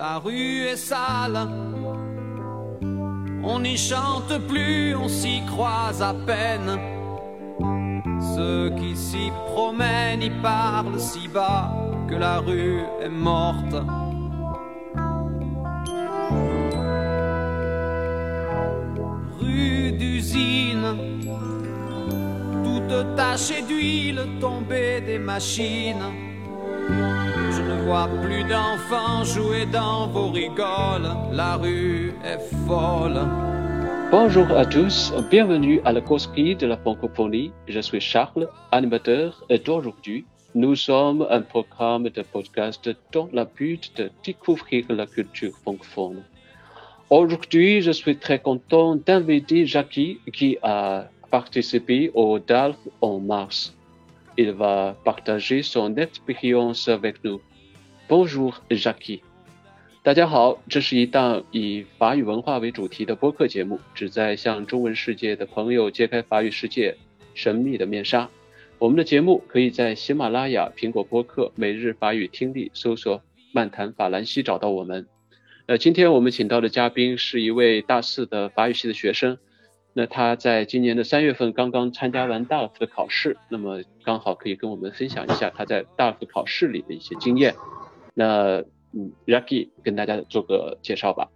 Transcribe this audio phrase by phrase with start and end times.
[0.00, 1.38] la rue est sale.
[3.44, 6.70] On n'y chante plus, on s'y croise à peine.
[8.34, 11.70] Ceux qui s'y promènent y parlent si bas
[12.08, 13.76] que la rue est morte.
[19.38, 20.90] Rue d'usine,
[22.64, 26.06] toute tachée d'huile tombée des machines.
[27.86, 33.20] Vois plus d'enfants jouer dans vos rigoles, la rue est folle.
[34.10, 37.52] Bonjour à tous, bienvenue à la causerie de la francophonie.
[37.68, 40.24] Je suis Charles, animateur et d'aujourd'hui,
[40.54, 46.22] nous sommes un programme de podcast dont le but de découvrir la culture francophone.
[47.08, 53.74] Aujourd'hui, je suis très content d'inviter Jackie qui a participé au DALF en mars.
[54.36, 57.40] Il va partager son expérience avec nous.
[58.10, 59.20] Bonjour, Jackie。
[60.02, 66.96] 大家好，这是一档以法语文化为主题的播客节目，旨在向中文世界的朋友揭开法语世界
[67.34, 68.28] 神秘的面纱。
[68.80, 73.22] 我们的节目可以在喜马拉雅、苹果播客、每日法语听力搜索
[73.54, 75.06] “漫谈法兰西”找到我们。
[75.66, 79.38] 呃，今天我们请到的嘉宾是一位大四的法语系的学生。
[79.92, 87.54] 那他在今年的三月份刚刚参加完大 f 的考试，那么刚好可以跟我们分享一下他在大 f 考试里的一些经验。
[88.19, 88.63] 那
[88.93, 91.29] 嗯，Jackie 跟大家做个介绍吧。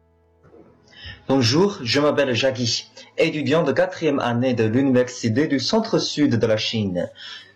[1.27, 2.85] Bonjour, je m'appelle Jackie,
[3.17, 7.09] étudiant de quatrième année de l'Université du Centre-Sud de la Chine.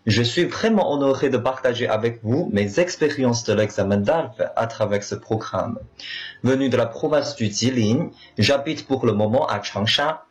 [0.05, 5.01] Je suis vraiment honoré de partager avec vous mes expériences de l'examen d'ALP à travers
[5.03, 5.79] ce programme.
[6.43, 10.25] Venu de la province du Jilin, j'habite pour le moment à Changsha.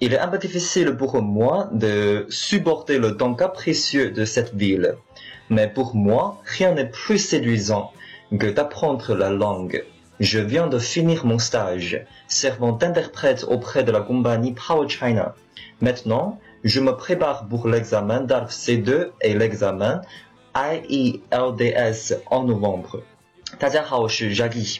[0.00, 4.96] Il est un peu difficile pour moi de supporter le temps capricieux de cette ville.
[5.50, 7.92] Mais pour moi, rien n'est plus séduisant
[8.38, 9.84] que d'apprendre la langue.
[10.20, 15.34] Je viens de finir mon stage, servant d'interprète auprès de la compagnie Power China.
[15.80, 20.02] Maintenant, je me prépare pour l'examen d'ALF C2 et l'examen
[20.54, 23.02] IELDS en novembre.
[23.58, 24.78] 大家好，我是 Jackie，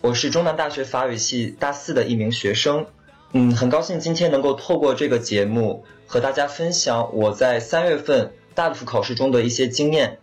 [0.00, 2.86] 我是中南大学法语系大四的一名学生。
[3.32, 10.18] 嗯，很高兴今天能够透过这个节目和大家分享我在三月份大 f 考试中的一些经验。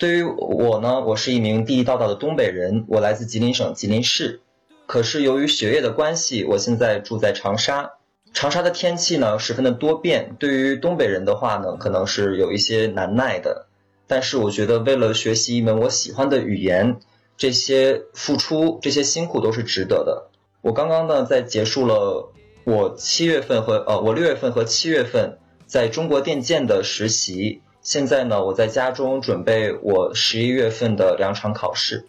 [0.00, 4.40] 对于我呢，我是一名地地道道的东北人，我来自吉林省吉林市。
[4.86, 7.90] 可是由于学业的关系，我现在住在长沙。
[8.32, 13.66] 长沙的天气呢，十分的多变，对于东北人的话呢，可能是有一些难耐的。
[14.06, 16.96] 但是我觉得，为了学习一门我喜欢的语言，
[17.36, 20.30] 这些付出、这些辛苦都是值得的。
[20.62, 22.32] 我刚刚呢，在结束了
[22.64, 25.36] 我七月份和呃，我六月份和七月份
[25.66, 27.60] 在中国电建的实习。
[27.82, 32.04] 现在呢，我在家中准备我十一月份的两场考试。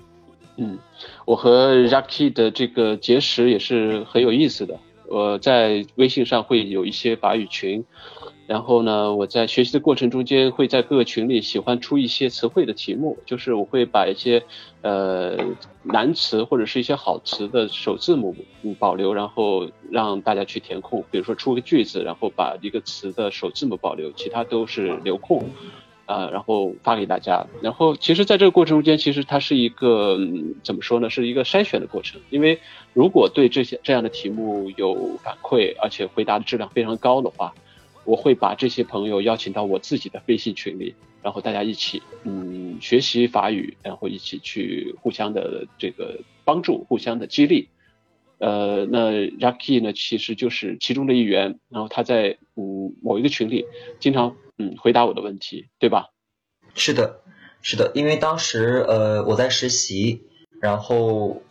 [0.57, 0.77] 嗯，
[1.25, 4.77] 我和 rack 的这个结识也是很有意思的。
[5.07, 7.83] 我在微信上会有一些法语群。
[8.51, 14.43] 然后呢，我在学习的过程中间，会在各个群里喜欢出一些词汇的题目，就是我会把一些
[14.81, 15.37] 呃
[15.83, 18.35] 难词或者是一些好词的首字母
[18.77, 21.01] 保留，然后让大家去填空。
[21.09, 25.49] 比如说出个句子，然后把一个词的首字母保留，其他都是留空，
[26.05, 27.47] 啊，然后发给大家。
[27.61, 32.19] 然后其实在这个过程中间，其实它是一个嗯怎么说呢，是一个筛选的过程。
[32.29, 32.59] 因为
[32.91, 37.53] 如果对这些这样的题目有反馈，而且回答的质量非常高的话。
[38.03, 47.69] 我会把这些朋友邀请到我自己的微信群里，然后大家一起嗯学习法语，然后一起去互相的这个帮助，互相的激励。
[48.39, 53.65] 呃，那 Jackie 呢，其实就是其中的一员，然后他在嗯某一个群里
[53.99, 56.07] 经常嗯回答我的问题，对吧？
[56.73, 57.21] 是的，
[57.61, 60.23] 是的，因为当时呃我在实习，
[60.59, 61.43] 然后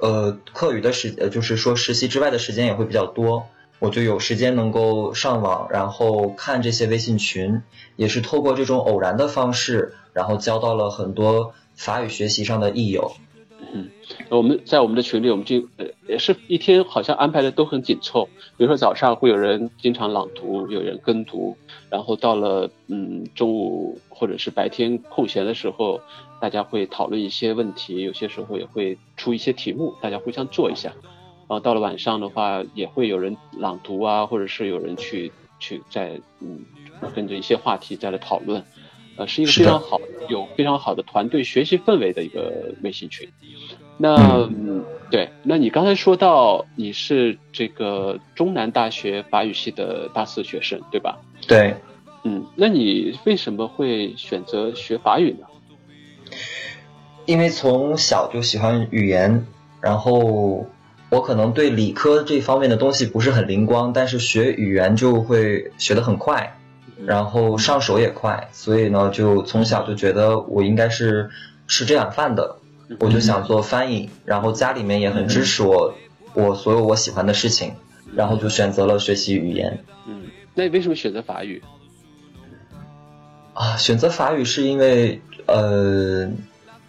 [0.00, 3.48] 呃课余的时呃就是说实习之外的时间也会比较多。
[3.78, 7.62] 我就有时间能够上网，然后看这些微信群，
[7.96, 13.12] 也是透过这种偶然的方式，然后交到了很多法语学习上的益友。
[13.72, 13.90] 嗯，
[14.28, 18.28] 我们在我们的群里，我们就呃也是一天好像安排的都很紧凑。
[18.56, 21.56] 比如说早上会有人经常朗读，有人跟读，
[21.90, 26.00] 然后到了嗯中午或者是白天空闲的时候，
[26.40, 30.92] 大家会讨论一些问题，有些时候也会出一些题目，大家互相做一下。
[31.48, 36.64] 然后到了晚上的话，也会有人朗读啊，或者是有人去去在嗯
[37.14, 38.64] 跟着一些话题再来讨论，
[39.16, 43.28] 呃，是一个非常好有非常好的团队学习氛围的一个微信群。
[43.96, 44.48] 那
[45.08, 51.18] 对，那你刚才说到你是这个中南大学法语系的大四学生，对吧？
[51.46, 51.76] 对，
[52.24, 55.46] 嗯，那你为什么会选择学法语呢？
[57.24, 59.46] 因为从小就喜欢语言，
[59.80, 60.66] 然后
[61.08, 66.58] 我可能对理科这方面的东西不是很灵光，但是学语言就会学得很快，
[67.04, 71.30] 然后上手也快，所以呢，就从小就觉得我应该是
[71.68, 72.56] 吃这碗饭的，
[72.98, 75.94] 我就想做翻译，然后家里面也很支持我，
[76.34, 77.74] 我所有我喜欢的事情，
[78.14, 79.84] 然后就选择了学习语言。
[80.08, 80.24] 嗯，
[80.54, 81.62] 那你为什么选择法语？
[83.54, 86.28] 啊，选择法语是因为呃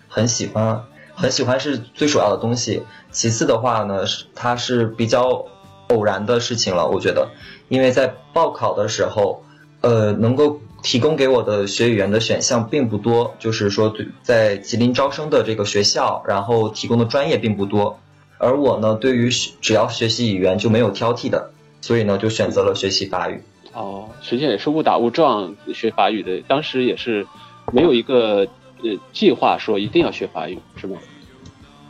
[0.08, 0.84] 很喜欢，
[1.14, 2.82] 很喜欢是最主要的东西。
[3.18, 5.44] 其次的话呢，是它是比较
[5.88, 7.28] 偶然的事情了，我觉得，
[7.68, 9.44] 因为在报考的时候，
[9.82, 13.92] 呃，能够提供给我的学语言的选项并不多，就是说
[14.22, 18.00] 在吉林招生的这个学校，然后提供的专业并不多，
[18.38, 19.32] 而我呢，对于
[19.62, 21.50] 只要学习语言就没有挑剔的，
[21.82, 23.42] 所以呢，就选择了学习法语。
[23.74, 27.26] 哦，实际上也是误打误撞学法语的，当时也是
[27.74, 28.48] 没有一个
[28.84, 31.00] 呃计划说一定要学法语，是吗？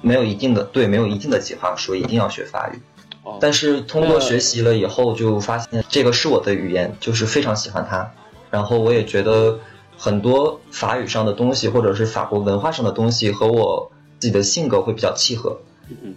[0.07, 2.80] 没有一定的对，没有一定的计划说一定要学法语。
[3.24, 8.12] 哦，但是通过学习了以后，就发现这个是我的语言，就是非常喜欢它。
[8.50, 9.59] 然后我也觉得
[9.98, 15.59] 很多法语上的东西，或者是法国文化上的东西，和我自己的性格会比较契合。
[15.89, 16.15] 嗯，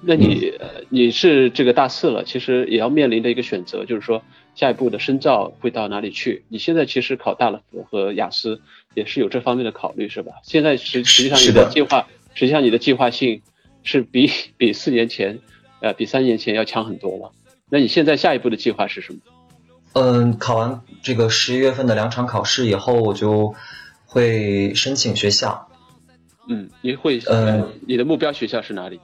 [0.00, 0.52] 那你
[0.88, 4.22] 你是这个大四了，其实也要面临的一个选择，就是说。
[4.56, 6.42] 下一步的深造会到哪里去？
[6.48, 8.62] 你现在其实考大了福和雅思
[8.94, 10.32] 也是有这方面的考虑，是吧？
[10.42, 13.42] 现在实实际上你的计划，实际上你的计划性
[13.82, 15.40] 是比比四年前，
[15.80, 17.32] 呃，比三年前要强很多了。
[17.70, 19.20] 那你现在下一步的计划是什么？
[19.94, 23.54] 嗯，考完这个十一月份的两场考试以后，我就
[24.04, 25.68] 会申请学校。
[26.46, 29.00] 嗯，你会嗯，你的目标学校是哪里？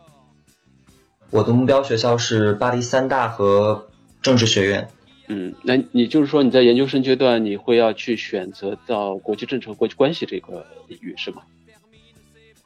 [1.31, 3.89] 我的目标学校是巴黎三大和
[4.21, 4.87] 政治学院。
[5.29, 11.43] 嗯，那你就是说你在研究生阶段你会要去选择到国际政策、国际关系这个领域是吗？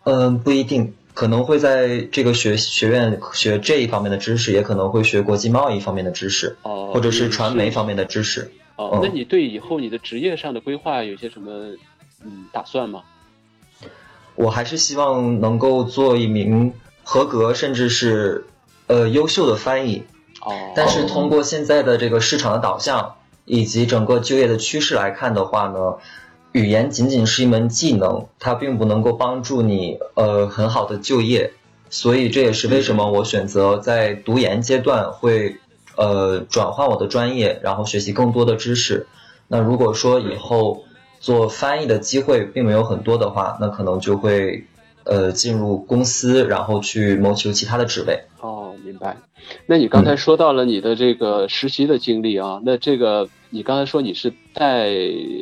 [0.06, 8.52] 嗯，不一定，可能会在这个学学院学这一方面的知识，也可能会学国际贸易方面的知识，哦，或者是传媒方面的知识。
[8.76, 11.50] 哦，那你对以后你的职业上的规划有些什么
[12.24, 13.02] 嗯打算吗？
[14.36, 16.72] 我还是希望能够做一名
[17.02, 18.46] 合格甚至是
[18.86, 20.04] 呃优秀的翻译。
[20.40, 25.96] 哦但是通过现在的这个市场的导向以及整个就业的趋势来看的话呢，
[26.56, 31.52] 语言仅仅是一门技能，它并不能够帮助你呃很好的就业，
[31.90, 35.58] 所以这也是为什么我选择在读研阶段会
[35.96, 39.06] 呃转换我的专业，然后学习更多的知识。
[39.48, 40.84] 那如果说以后
[41.20, 44.64] 做翻译的机会并没有很多的话，那可能就会
[45.04, 48.24] 呃进入公司，然后去谋求其他的职位。
[48.40, 49.18] 哦，明白。
[49.66, 54.90] 那你刚才说到了你的这个实习的经历啊，那这个你刚才说你是带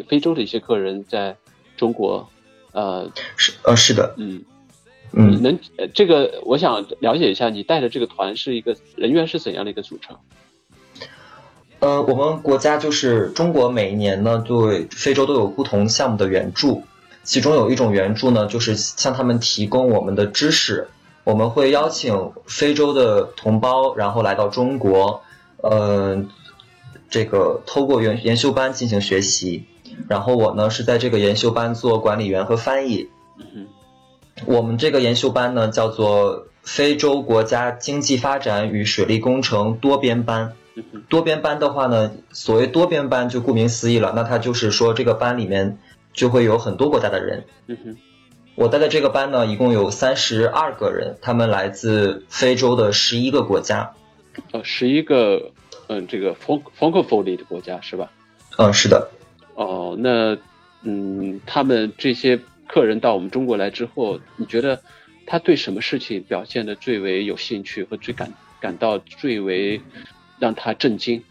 [0.07, 1.37] 非洲的一些客人在
[1.77, 2.29] 中国，
[2.71, 4.41] 呃，是呃是的，嗯
[5.13, 5.59] 嗯，能
[5.93, 10.17] 这个我想了解一下，你带的这个团是一个人员是怎样的一个组成？
[11.81, 16.85] 呃，我们国家就是中国，每一年呢对非洲都有不同项目的援助，
[17.25, 20.87] 其中有一种援助呢就是向他们提供我们的知识。
[21.25, 25.23] 我们会邀请非洲的同胞，然后来到中国，
[25.63, 26.25] 呃，
[27.15, 29.67] 这个透过研研修班进行学习。
[30.09, 33.09] 然后我呢是在这个研修班做管理员和翻译。
[33.39, 33.69] 嗯
[34.47, 40.55] 我们这个研修班呢叫做非洲国家经济发展与水利工程多边班。
[41.09, 45.79] 多边班的话呢，所谓多边班就顾名思义了，那它就是说这个班里面
[46.13, 47.45] 就会有很多国家的人。
[47.69, 47.97] 嗯
[48.57, 53.95] 我带的这个班呢，一共有三十二个人，他们来自非洲的十一个国家，
[54.53, 55.53] 呃，十一个，
[55.89, 58.11] 嗯，这个 f n c o n e 的国家是吧？
[58.59, 59.11] 嗯，是的。
[59.55, 60.37] 哦，那，
[60.83, 64.81] 嗯，他们这些客人到我们中国来之后，你觉得
[65.27, 69.81] 他对什么事情表现的最为有兴趣和最感感到最为
[70.39, 71.23] 让他震惊？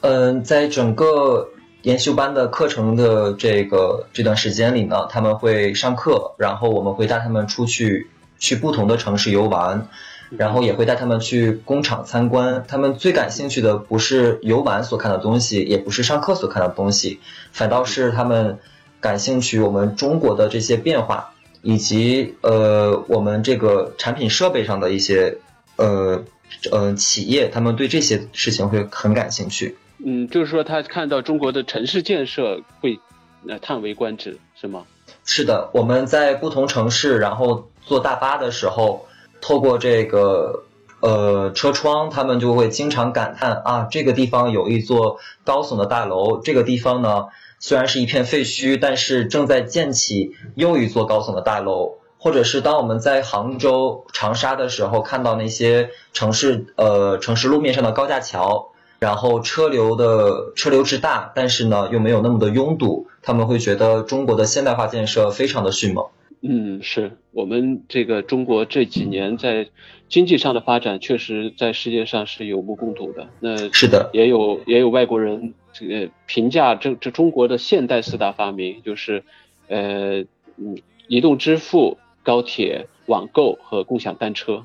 [0.00, 1.50] 嗯，在整个。
[1.82, 9.88] 研修班的课程的这个这段时间里呢，他们会上课，然后我们会带他们出去去不同的城市游玩，
[10.30, 12.64] 然后也会带他们去工厂参观。
[12.66, 17.20] 他们最感兴趣的不是游玩所看的东西，也不是上课所看的东西，
[17.52, 18.58] 反倒是他们
[19.00, 21.32] 感兴趣我们中国的这些变化，
[21.62, 25.38] 以及呃我们这个产品设备上的一些
[25.76, 26.22] 呃
[26.70, 29.76] 呃企业，他们对这些事情会很感兴趣。
[30.04, 32.98] 嗯，就是说他看到中国的城市建设会，
[33.46, 34.84] 呃，叹为观止，是吗？
[35.26, 39.06] 是的，我们在不同城市，然后坐大巴的时候，
[39.40, 40.64] 透过这个
[41.00, 47.26] 呃车窗，他们就会经常感叹啊，这个地方有一座高耸的大楼，这个地方呢
[47.58, 51.96] 虽然是一片废墟，但是正在建起又一座高耸的大楼。
[52.22, 66.08] 或者是当我们在杭州、长沙的时候，看到那些城市呃城市路面上的高架桥，然后车流的车流之大，但是呢又没有那么的拥堵，他们会觉得中国的现代化建设非常的迅猛。
[66.42, 69.68] 嗯，是我们这个中国这几年在
[70.08, 73.28] 经济上的发展，确实在世界上是有目共睹的。
[73.40, 79.22] 那是的，也有也有外国人这个评价这这中国的现代四大发明，就是
[79.68, 80.20] 呃
[80.56, 80.76] 嗯
[81.08, 81.98] 移动支付。
[82.22, 84.62] 高铁、网购和共享单车，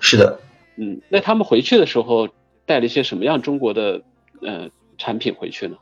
[0.00, 0.40] 是的，
[0.76, 2.30] 嗯，那他们回去的时候
[2.64, 4.00] 带了一些什么样中国的
[4.40, 5.76] 呃产品回去呢？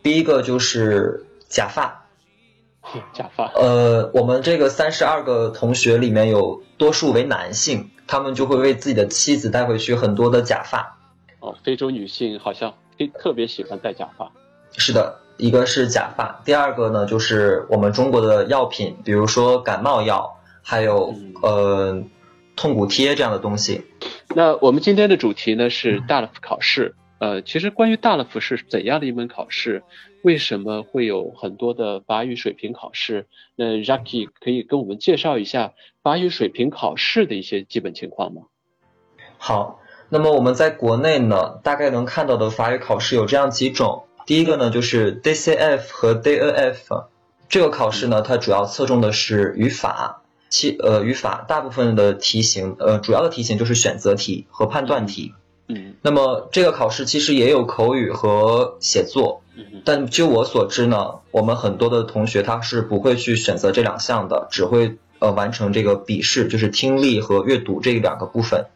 [0.00, 2.07] 第一个就是假发，
[3.12, 3.52] 假发。
[3.54, 10.98] 呃，我们这个三十二个同学里面有多数为男性，他们就会为自己的妻子带回去很多的假发。
[11.40, 12.74] 哦，非洲女性好像
[13.20, 14.30] 特别喜欢戴假发。
[14.76, 15.20] 是的。
[15.40, 22.02] 一个是假发，第二个呢就是我们中国的药品，比如说感冒药，还有呃
[22.56, 23.84] 痛骨贴这样的东西。
[24.34, 29.84] 那我们今天的主题呢是大乐福考试，呃，其实关于大乐福是怎样的一门考试，
[30.22, 33.26] 为什么会有很多的法语水平考试？
[33.54, 38.42] 那 Jackie 可以跟我们介绍一下法语水平考试的一些基本情况吗？
[39.38, 44.04] 好，那么我们在国内呢，大概能看到的法语考试有这样几种。
[44.26, 47.06] 第一个呢，就是 DCF 和 DNF
[47.48, 55.32] 这个考试呢，它主要侧重的是语法，其呃语法大部分的题型，呃主要的题型就是选择题和判断题。
[55.68, 59.42] 嗯，那么这个考试其实也有口语和写作，
[59.84, 68.66] 但就我所知呢，我们很多的同学他是不会去选择这两项的，只会呃完成这个笔试，就是听力和阅读这两个部分。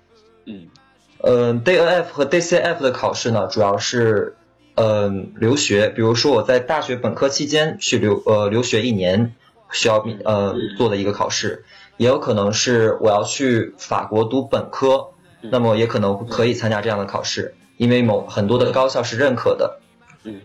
[0.47, 0.69] 嗯，
[1.19, 4.37] 呃，DNF 和 DCF 的考试呢，主要是。
[4.75, 9.35] 嗯，留学，比如说我在大学本科期间去留呃留学一年，
[9.71, 11.67] 需要呃做的一个考试，
[11.99, 15.09] 也有可能是我要去法国读本科，
[15.43, 19.79] 那么也可能可以参加这样的考试，因为某很多的高校是认可的。
[20.25, 20.41] 嗯，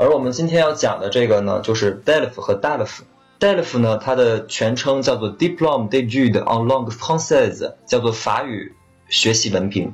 [0.00, 3.00] 而我们今天要讲的这个呢，就是 DELF 和 DALF。
[3.40, 8.76] DELF 呢，它的全称叫做 Diplôme d'études en langue française，叫做法语
[9.08, 9.92] 学习文凭，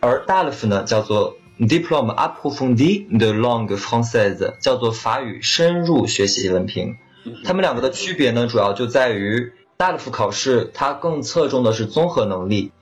[0.00, 6.96] 而 DALF 呢，叫做 Diplôme approfondi de langue française 叫做法语深入学习文凭，
[7.44, 12.72] 它们两个的区别呢，主要就在于大 f 考试它更侧重的是综合能力，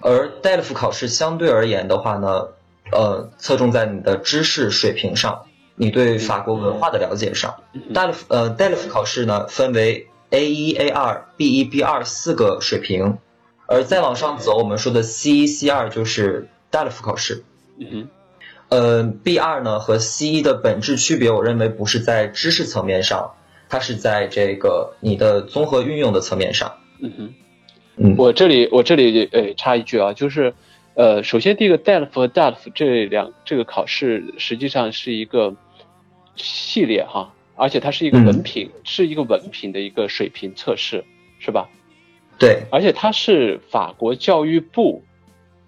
[0.00, 2.48] 而 DELF 考试相对而言的话呢，
[2.92, 7.54] 呃，侧重在你的知识水平上，你对法国文化的了解上。
[7.92, 13.18] DELF 呃 DELF 考试呢分为 A 一、A 二、B 一、B 二四个水平，
[13.66, 16.48] 而再往上走，我们说的 C 一、C 二就是。
[16.72, 17.42] 大的副考试，
[17.80, 18.06] 嗯，
[18.68, 23.32] 呃，B 二呢和 C 一的本质区别，我认为不是在知识层面上，
[23.68, 26.76] 它是在这个你的综合运用的层面上。
[27.00, 27.34] 嗯哼，
[27.96, 30.54] 嗯，我这里我这里呃插一句啊，就是
[31.00, 35.56] 呃，首先第一个 DELF 和 DALF 这两这个考试实际上是一个
[36.36, 41.02] 系列哈，而且它是一个文凭，是一个文凭的一个水平测试，
[41.38, 41.70] 是吧？
[42.38, 45.02] 对，而且它是法国教育部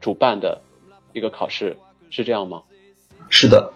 [0.03, 0.61] 主办的。
[1.15, 1.79] 一个考试
[2.11, 2.63] 是这样吗？
[3.31, 3.73] 是的。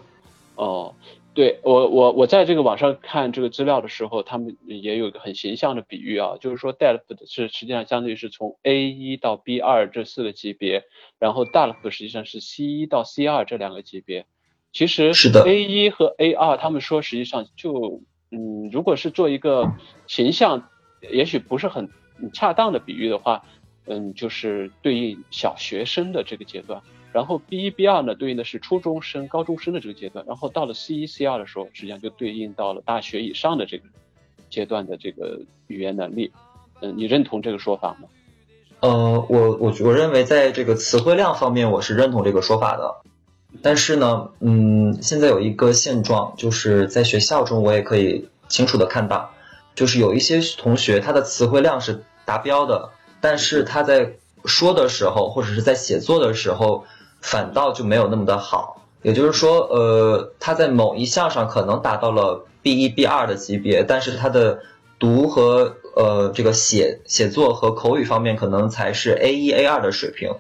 [0.56, 0.94] 哦，
[1.36, 10.84] 对我我我在这个网上看这个资料的时候，他们也有一个很形象的比喻啊，就是说 DELF 是实际上相当于是从 A 一到 B 二这四个级别，
[11.18, 14.24] 然后 DALF 实际上是 C 一到 C 二这两个级别。
[14.72, 18.00] 其实是的，A 一和 A 二他们说实际上就
[18.30, 19.70] 嗯，如果是做一个
[20.06, 20.70] 形象，
[21.12, 21.90] 也许不是很
[22.32, 23.44] 恰当的比喻的话，
[23.84, 26.80] 嗯，就是对应小学生的这个阶段。
[27.16, 33.84] 然后 B 一 B 二呢，对应的是初中生、高中生的这个阶段，然后到了 C 一 C 二的时候，实际上就对应到了大学以上的这个
[34.50, 36.30] 阶段的这个语言能力。
[36.82, 38.06] 嗯，你认同这个说法吗？
[38.80, 42.96] 呃，我我我认为在这个词汇量方面，我是认同这个说法的。
[43.62, 49.30] 但是呢，嗯，现在有一个现状，就是在学校中我也可以清楚的看到，
[49.74, 52.90] 就是有一些同学他的词汇量是达标的，
[53.22, 56.84] 但是他在说的时候或者是在写作的时候。
[57.20, 64.60] 反倒就没有那么的好，也就是说，呃，他在某一项上可能达到了 B 一、B 二的级别，但是他的
[64.98, 70.30] 读和呃这个写写作和口语方面可能才是 A 一、A 二的水平。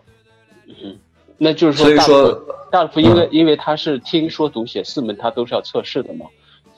[0.66, 0.98] 嗯，
[1.38, 6.26] 那就是说，所以说，大夫因为因为他是听说读写四门，他都是要测试的嘛。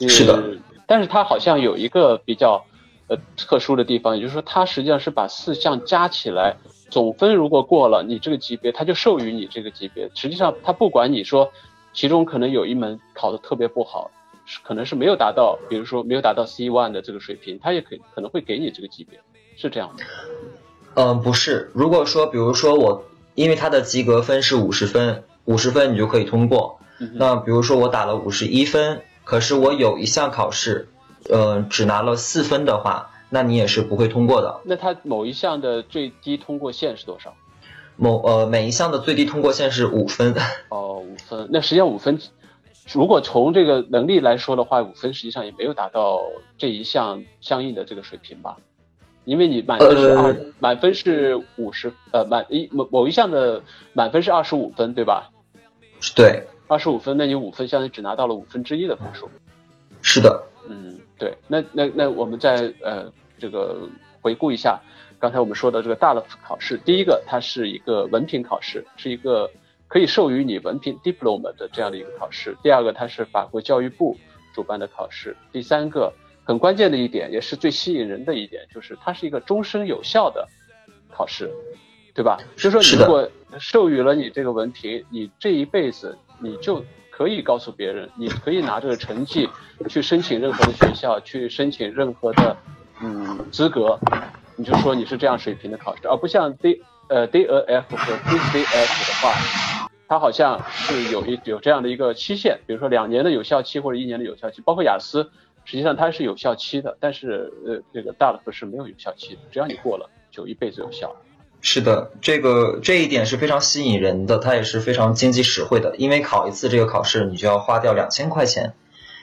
[0.07, 0.43] 是的。
[0.87, 2.65] 但是他好像有一个比较
[3.07, 6.55] 呃特殊的地方，也就是说，他实际上是把四项加起来。
[6.89, 10.09] 总分如果过了，你这个级别他就授予你这个级别。
[10.15, 11.51] 实际上他不管你说，
[11.93, 14.11] 其中可能有一门考的特别不好，
[14.45, 19.19] 是可能是没有达到，比如说没有达到 C one 的这个水平，他也可可能会给你这个级别，
[19.55, 20.03] 是这样的。
[20.95, 21.71] 嗯，不是。
[21.73, 23.03] 如果说，比如说我，
[23.35, 26.79] 因为他的及格分是五十分，五十分你就可以通过。
[27.13, 30.89] 那比如说我打了五十一分，可是我有一项考试，
[31.29, 34.61] 呃，只拿了四分的话，那你也是不会通过的。
[34.63, 37.33] 那它某一项的最低通过线是多少？
[37.95, 40.33] 某呃，每一项的最低通过线是五分。
[40.69, 41.47] 哦，五分。
[41.51, 42.19] 那实际上五分，
[42.93, 46.21] 如果从这个能力来说的话，五分实际上也没有达到
[46.57, 48.57] 这一项相应的这个水平吧？
[49.25, 53.61] 因为你满分是二，满分是五十，呃，满一某某一项的
[53.93, 55.29] 满分是二十五分，对吧？
[56.15, 59.29] 对，二十五分，那你五分相当于只拿到了五分之一的分数。
[60.01, 63.87] 是的，嗯，对，那那那我们再呃这个
[64.21, 64.79] 回顾一下
[65.19, 69.51] 刚才我们说的这个大的考试，第一个它是一个文凭考试，是一个
[69.87, 72.57] 可以授予你文凭 diploma 的这样的一个考试。
[72.63, 74.17] 第二个它是法国教育部
[74.55, 75.37] 主办的考试。
[75.51, 76.11] 第三个。
[76.41, 80.47] 很关键的一点，也是最吸引人的一点，就是它是一个终身有效的
[81.11, 81.47] 考试，
[82.15, 82.39] 对吧？
[82.55, 86.83] 就是说，你如果授予了你这个文凭，你这一辈子你就
[87.19, 89.49] 可以告诉别人， 你可以拿这个成绩
[89.89, 92.55] 去申请任何的学校，去申请任何的
[93.01, 93.99] 嗯资格，
[94.55, 99.33] 你就说你是这样水平的考试，而不像 D 呃 DAF 和 DCF 的话，
[100.07, 105.29] 它好像是有一有这样的一个期限，比如说两年的有效期或者一年的有效期，包括雅思。
[105.65, 111.13] 实际上它是有效期的，但是呃，这个大的不是没有有效期的，只要你过了，就一辈子有效。
[111.61, 118.73] 是的，这个这一点是非常吸引人的，它也是非常经济实惠的，因为考一次这个考试你就要花掉两千块钱，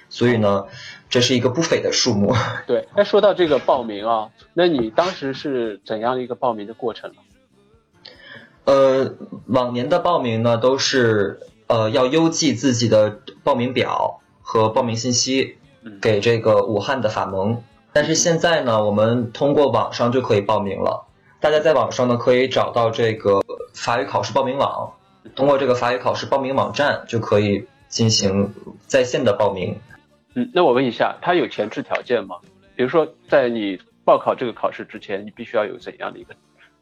[0.09, 0.67] 所以呢，
[1.09, 2.35] 这是一个不菲的数目。
[2.67, 7.17] 对，哎，说到这个报名啊，那你当时是怎样的一个报名的过程呢？
[8.65, 9.15] 呃，
[9.47, 15.59] 往年的报名呢，都是呃要邮寄自己的报名表和报名信息。
[16.03, 17.63] 给这个武汉的法盟，
[17.93, 21.06] 但是现在呢，我们通过网上就可以报名了。
[21.47, 23.41] 大家在网上呢可以找到这个
[23.73, 24.93] 法语考试报名网，
[25.37, 28.53] 通过这个法语考试报名网站就可以进行
[28.89, 29.79] 在线的报名。
[30.35, 32.35] 嗯，那我问一下，它有前置条件吗？
[32.75, 36.35] 比如说，在你报考这个考试之前，你必须要有怎样的一个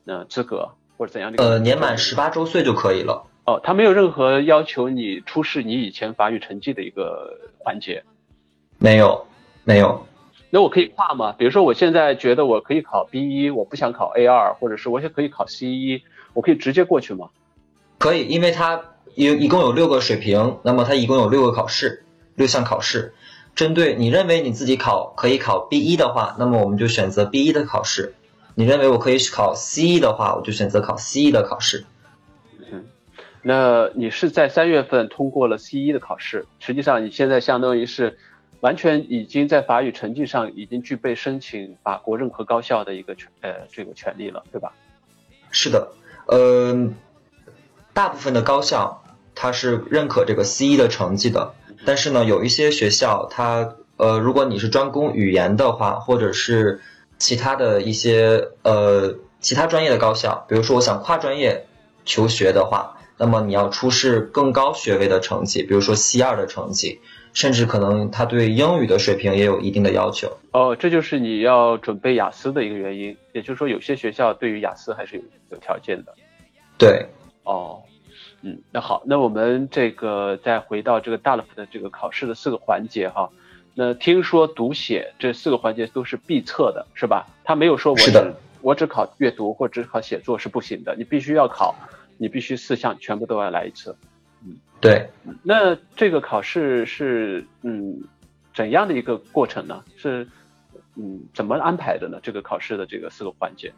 [0.07, 1.44] 呃资格或者怎样的？
[1.44, 3.22] 呃，年满十八周岁就可以了。
[3.44, 8.03] 哦，它没有任何要求你出示你以前法语成绩的一个环节。
[8.79, 9.27] 没有，
[9.62, 10.07] 没有。
[10.55, 11.35] 那我可以跨吗？
[11.37, 17.31] 比如说，我现在觉得我可以考 B 一，我不想考 A 二，或者是我也可以考 C 一，我可以直接过去吗？
[17.99, 18.81] 可以，因为它
[19.17, 22.05] 有一共有六个水平，那么它一共有六个考试，
[22.37, 23.14] 六项考试。
[23.57, 28.14] 针对你认为你自己考可以考 B 一的话，那么我们就选择 B 一的考试。
[28.55, 31.85] 你认为我可以考 C 一的话，我就选择考 C 一的考试。
[32.71, 32.85] 嗯，
[33.43, 38.17] 那你是在三月份通过了 C 一的考试，实际上你现在相当于是。
[38.64, 44.72] 完全已经在法语成绩上已经具备申请法国任何高校的一个权呃这个权利了，对吧？
[45.50, 45.92] 是的，
[46.29, 46.88] 呃，
[47.92, 51.53] 大部分的高校它是认可这个 C 一的成绩的，
[51.85, 56.81] 但是呢，有一些学校它呃，如果你是专攻语言的话，或者是
[57.18, 61.66] 其他的一些呃其他专业的高校，比如说我想跨专业
[62.07, 67.03] 求学的话，那么你要出示更高学位的成绩，比如说 C 二的成绩。
[67.35, 73.16] 甚至可能他对英语的水平也有一定的要求哦，这就是你要准备雅思的一个原因。
[73.33, 76.14] 也就是说，有些学校对于雅思还是有有条件的。
[76.79, 77.09] 对，
[77.42, 77.83] 哦，
[78.42, 83.29] 嗯，那好，那我们这个再回到这个大 f 的这个考试的四个环节哈。
[83.75, 87.27] 那听说读写这四个环节都是必测的，是吧？
[87.42, 91.75] 他没有说我只我只考阅读或只考写作是不行的，你必须要考，
[92.16, 93.97] 你必须四项全部都要来一次。
[94.85, 95.09] 对，
[95.42, 98.03] 那这个考试是嗯
[98.55, 99.83] 怎样的一个过程呢？
[99.97, 100.29] 是
[100.94, 102.18] 嗯怎么安排的呢？
[102.23, 103.73] 这个考试的这个四个环节，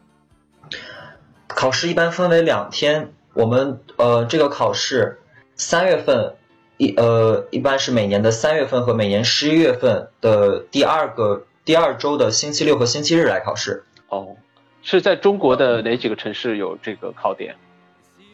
[1.47, 3.13] 考试一般分为两天。
[3.33, 5.19] 我们呃这个考试
[5.55, 6.35] 三月份
[6.75, 13.85] 一呃一般是每年的三月份和每年十一月份的第二个第二周的星期六和星期日来考试。
[14.09, 14.35] 哦，
[14.81, 17.55] 是在中国的哪几个城市有这个考点？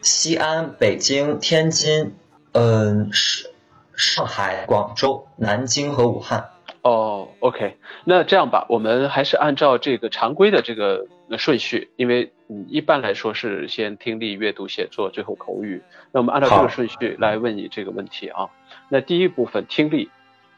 [0.02, 2.16] 西安、北京、天津。
[2.54, 3.50] 嗯，是
[3.96, 6.50] 上海、广州、南京和武汉。
[6.82, 11.06] 哦，OK，那这样吧，我们还是按照这个常规的这个
[11.38, 15.82] 顺序，因为嗯，一般来说是先听力、阅读、写作，最后口语。
[16.12, 18.50] 那我们按照这个顺序来问你这个问题啊。
[18.88, 20.10] 那第一部分听力，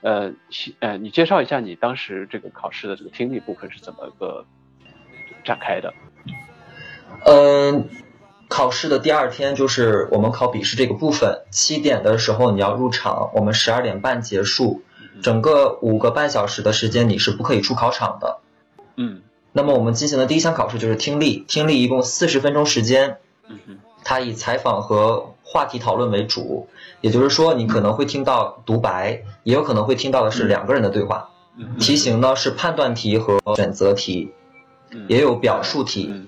[0.03, 0.33] 呃，
[0.81, 4.45] 呃，你介绍一下你当时这个考试的这个听力部分是怎么个
[5.45, 5.95] 展开的？
[7.25, 7.89] 嗯，
[8.49, 14.83] 考试的第二天就是我们考笔试这个部分，七点的时候你要入场，我们十二点半结束，
[15.23, 18.39] 整个五个半小时的时间你是不可以出考场的。
[18.97, 19.23] 嗯。
[19.53, 23.79] 那么我们进行的第一项考试就是听力，听力一共四十分钟时间，嗯哼。
[24.05, 26.69] 它以采访和话题讨论为主，
[27.01, 31.31] 也就是说你可能会听到独白，也有可能会听到的是两个人的对话。
[31.81, 34.33] 题型呢是判断题和选择题，
[34.93, 35.07] 嗯。
[35.09, 36.27] 也有表述题。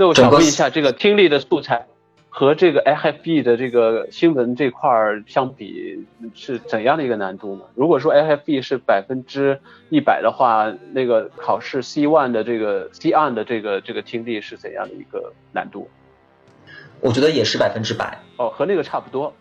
[0.00, 1.86] 嗯，那我想问一下，这个听力的素材
[2.30, 7.64] 和这个 FFE 的这个新闻这块儿相比是怎样的一个难度呢？
[7.74, 9.60] 如果说 FFE 是百分之
[9.90, 15.90] 一百的话，那个考试 C one 的这个 C on 的这个这个听力是怎样的一个难度？
[17.00, 18.18] 我觉得也是百分之百。
[18.38, 19.34] 哦，和那个差不多。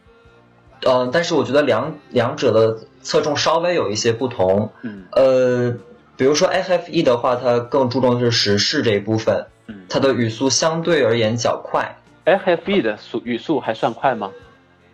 [0.85, 4.71] 嗯、但是我觉得两两者的侧重稍微有一些不同。
[4.81, 5.77] 嗯呃，
[6.17, 9.45] 比如说 FFE 的话，它更注重的是时事这一部分，嗯
[9.87, 14.31] 它的语速相对而言较快，，FFE 的速语速还算快吗？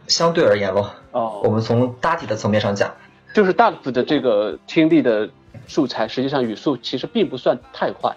[0.08, 0.94] 相对而言咯。
[1.12, 2.94] 我哦，们从大体的层面上讲，
[3.34, 5.30] 就是大部的这个听力的
[5.68, 8.16] 素材，实际上语速其实并不算太快。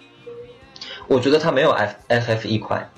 [1.06, 2.90] 我觉得它没有 F FFE 快。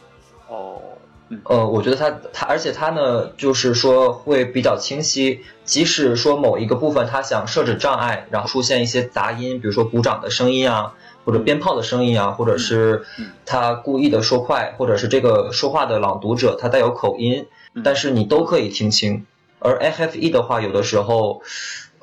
[0.48, 0.80] 哦，
[1.28, 5.44] 嗯呃，我觉得它它，而且它呢，就是说会比较清晰。
[5.64, 19.26] 即使说某一个部分它想设置障碍，然后出现一些杂音，比如说鼓掌的声音啊，或者鞭炮的声音啊，或者是嗯他故意的说快，或者是这个说话的朗读者他带有口音，嗯但是你都可以听清。
[19.58, 21.42] 而 FFE 的话，有的时候，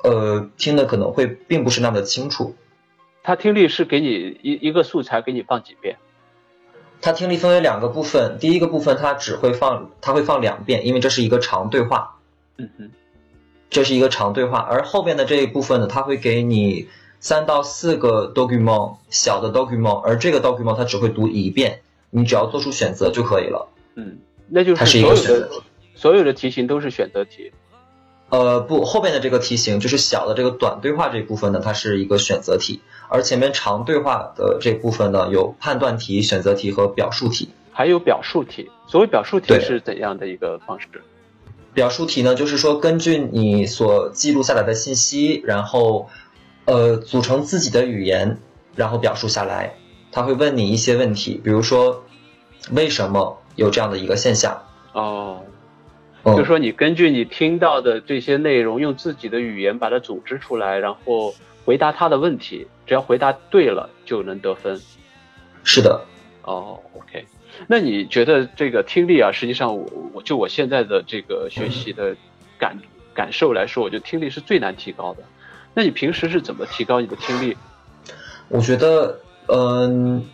[0.04, 2.54] 呃，听的可能会并不是那么的清楚。
[3.22, 5.96] 他听力是给你一一个素材给你放几遍？
[7.00, 12.16] 他听力分为两个部分，第一个部分他只会放，他会放两遍，因为这是一个长对话。
[12.56, 12.90] 嗯哼，
[13.70, 16.88] 这是一个长对话，而后边的这一部分呢，他会给你
[17.20, 23.68] 三到四个 document 小的 document，而这个 document 它只会读一遍，你只要做出选择就可以了。
[23.94, 25.62] 嗯，那就是它是一个是所有的选择题。
[25.94, 27.52] 所有的题型都是选择题。
[28.30, 37.48] 呃，不，后面的这个题型就是小的这个短对话这一部分呢，它是一个选择题，而前面长对话的这部分呢，有判断题、选择题和表述题。
[37.72, 40.86] 还有表述题，所谓表述题对是怎样的一个方式？
[41.72, 46.10] 表述题呢，就是说根据你所记录下来的信息，然后
[46.68, 48.36] 呃组成自己的语言，
[48.76, 49.74] 然后表述下来。
[50.12, 52.04] 他会问你一些问题，比如说
[52.72, 54.62] 为什么有这样的一个现象？
[54.92, 55.42] 哦，
[56.24, 64.78] 嗯，就是说你根据你听到的这些内容，用自己的语言把它组织出来，然后回答他的问题，只要回答对了就能得分。
[65.64, 66.04] 是的，
[66.42, 67.24] 哦，OK，
[67.66, 72.16] 那你觉得这个听力啊，实际上我我就我现在的这个学习的
[72.58, 72.78] 感
[73.14, 75.22] 感受来说，我觉得听力是最难提高的。
[75.78, 77.56] 那你平时是怎么提高你的听力？
[78.48, 80.26] 我觉得，嗯，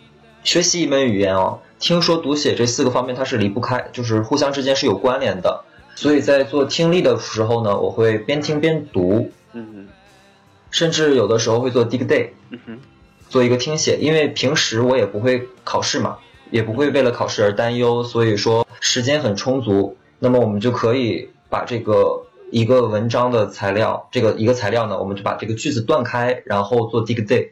[0.43, 5.63] 学习一门语言哦，听说读写这四个方面它是离不开，就是互相之间是有关联的。
[5.93, 9.87] 所以在做听力的时候呢，我会边听边读，嗯
[10.71, 12.79] 甚至有的时候会做 dig day，嗯哼，
[13.29, 16.17] 做一个听写，因为平时我也不会考试嘛，
[16.49, 19.95] 也不会为了考试而担忧，所以说时间很充足。
[20.17, 27.51] 那么我们就可以把这个一个文章的材料，这个一个材料呢，我们就把这个句子断开，然后做 dig day。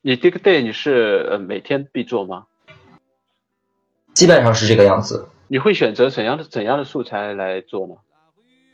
[0.00, 2.46] 你 dig day 你是呃每天必做吗？
[4.14, 5.28] 基本上是这个样子。
[5.46, 7.94] 你会选择怎样的怎样的素材来做呢？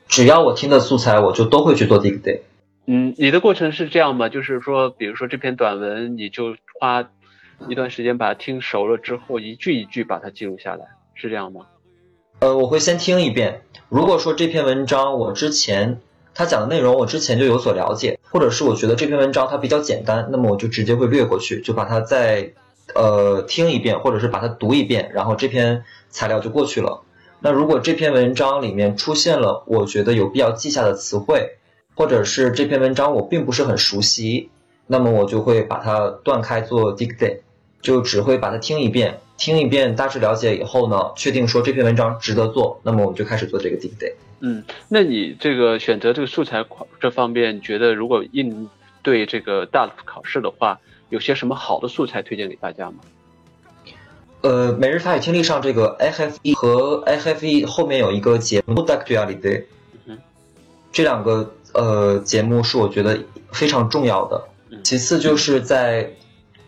[0.06, 2.40] 只要我听的素材，我就都会去做 dig day。
[2.86, 4.28] 嗯，你的过程是这样吗？
[4.28, 7.10] 就是说，比如说这篇短文，你就花
[7.68, 11.66] 一段时间把它听熟了之后，一句一句把它记录下来，是这样吗？
[12.40, 13.62] 呃，我会先听一遍。
[13.88, 16.00] 如果说这篇文章我之前
[16.34, 22.52] 他讲的内容我之前就有所了解，或者是我觉得这篇文章它比较简单，那么我就直接会略过去，就把它再
[22.94, 27.02] 呃听一遍，或者是把它读一遍，然后这篇材料就过去了。
[27.38, 31.58] 那如果这篇文章里面出现了我觉得有必要记下的词汇，
[31.94, 34.50] 或者是这篇文章我并不是很熟悉，
[34.86, 37.40] 那么我就会把它断开做 dig day，
[37.84, 44.14] 就只会把它听一遍，听一遍大致了解以后呢，确定说这篇文章值得做，那么我们就开始做这个 deep day。
[44.40, 48.70] 嗯，那你这个选择这个素材考这方面，觉得如果应
[49.02, 52.96] 对这个大考试的话，有些什么好的素材推荐给大家吗？
[54.40, 59.64] 呃，每日法语听力上这个 FFE 和 FFE 后面有一个节目 d'actualité，
[60.06, 60.16] 嗯
[60.90, 63.18] 这两个呃节目是我觉得
[63.52, 64.42] 非常重要的。
[64.70, 66.10] 嗯其次就是在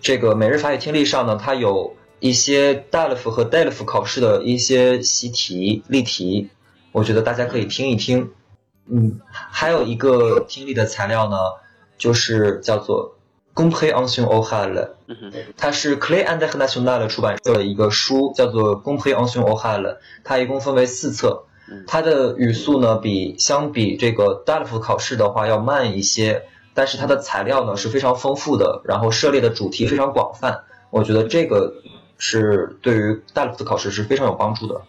[0.01, 6.51] 这个每日法语听力上呢，它有一些 DALF 和 DELF 考试的一些习题、例题，
[6.93, 8.33] 我觉得大家可以听一听。
[8.89, 11.37] 嗯，还有一个听力的材料呢，
[11.99, 13.17] 就是叫做
[13.55, 14.73] Compréhension orale》，
[15.09, 21.45] 嗯哼，它是 Clé International 出版社的一个书，叫做 Compréhension orale，它一共分为四册。
[21.89, 26.45] 它的语速呢，比相比这个 DALF 考试的话要慢一些，
[26.77, 30.65] 但是它的材料呢是非常丰富的，然后涉猎的主题非常广泛。
[30.91, 31.75] 我觉得这个
[32.19, 34.83] 是对于 DALF 考试是非常有帮助的。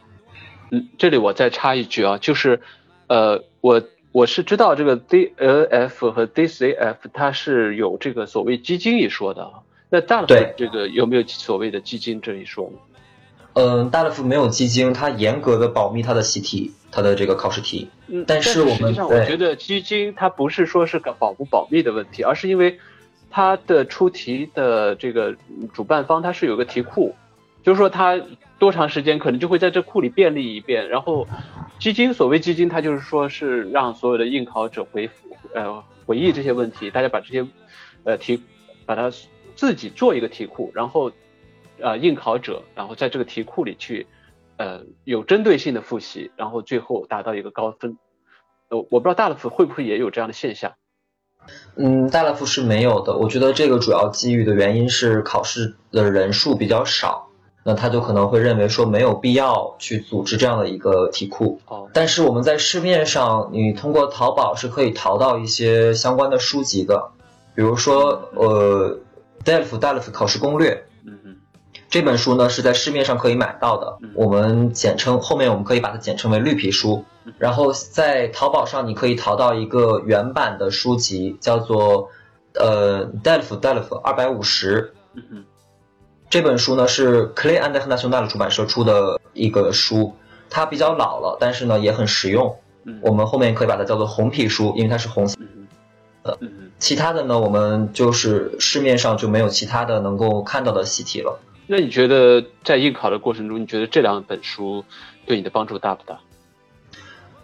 [0.70, 2.62] 嗯，这里我再插一句啊，就是
[3.08, 9.50] 呃，我我是知道这个 DLF 和 DCF 它是有这个所谓基金一说的，
[9.90, 12.70] 那 DALF 这个有没有所谓的基金这一说
[13.58, 13.82] 呢？
[13.84, 17.90] 嗯，大乐福没有基金，它严格的保密它的习题，它的这个考试题。
[18.08, 22.80] 嗯，但是我们我觉得基金它不是说是个保不保密的问题，而是因为
[23.30, 25.36] 它的出题的这个
[25.74, 27.16] 主办方它是有个题库，
[27.64, 28.22] 就是说它
[28.60, 30.88] 多长时间可能就会在这库里便利一遍。
[30.88, 31.28] 然后
[31.80, 35.14] 基金所谓基金，它就是说是让所有的应考者回复
[35.54, 37.46] 呃回忆这些问题，大家把这些
[38.04, 38.42] 呃题
[38.86, 39.12] 把它
[39.56, 41.12] 自己做一个题库，然后。
[41.80, 44.08] 呃，应考者，然后在这个题库里去，
[44.58, 47.98] 呃，有针对性的复习，然后最后达到一个高分。
[48.70, 50.74] 呃，我不知道大乐福会不会也有这样的现象。
[51.76, 53.16] 嗯，大乐福是没有的。
[53.16, 57.30] 我觉得这个主要基于的原因是考试的人数比较少，
[57.64, 61.62] 那他就可能会认为说没有必要去组织这样的一个题库。
[61.68, 61.90] 哦。
[61.94, 67.12] 但是我们在市面上，你通过淘宝是可以淘到一些相关的书籍的，
[67.56, 69.00] 比如说呃，
[69.46, 70.87] 大乐福大乐福考试攻略。
[71.90, 77.06] 这本书呢是在市面上可以买到的，我们简称后面我们可以把它简称为绿皮书。
[77.38, 82.10] 然后在淘宝上你可以淘到一个原版的书籍，叫做
[82.56, 84.94] 呃 Delf Delf 二百五十。
[86.30, 90.14] 这本书呢是 Clay and National 出版社出的一个书，
[90.50, 92.58] 它比较老了，但是呢也很实用。
[93.02, 95.38] 我们后面可以把它叫做红皮书，因为它是红色
[96.24, 96.38] 呃。
[96.80, 101.40] 其他的呢，我们就是市面上就没有其他的能够看到的习题了。
[101.70, 104.86] 那你觉得在应考的过程中，你觉得这两本书
[105.26, 106.18] 对你的帮助大不大？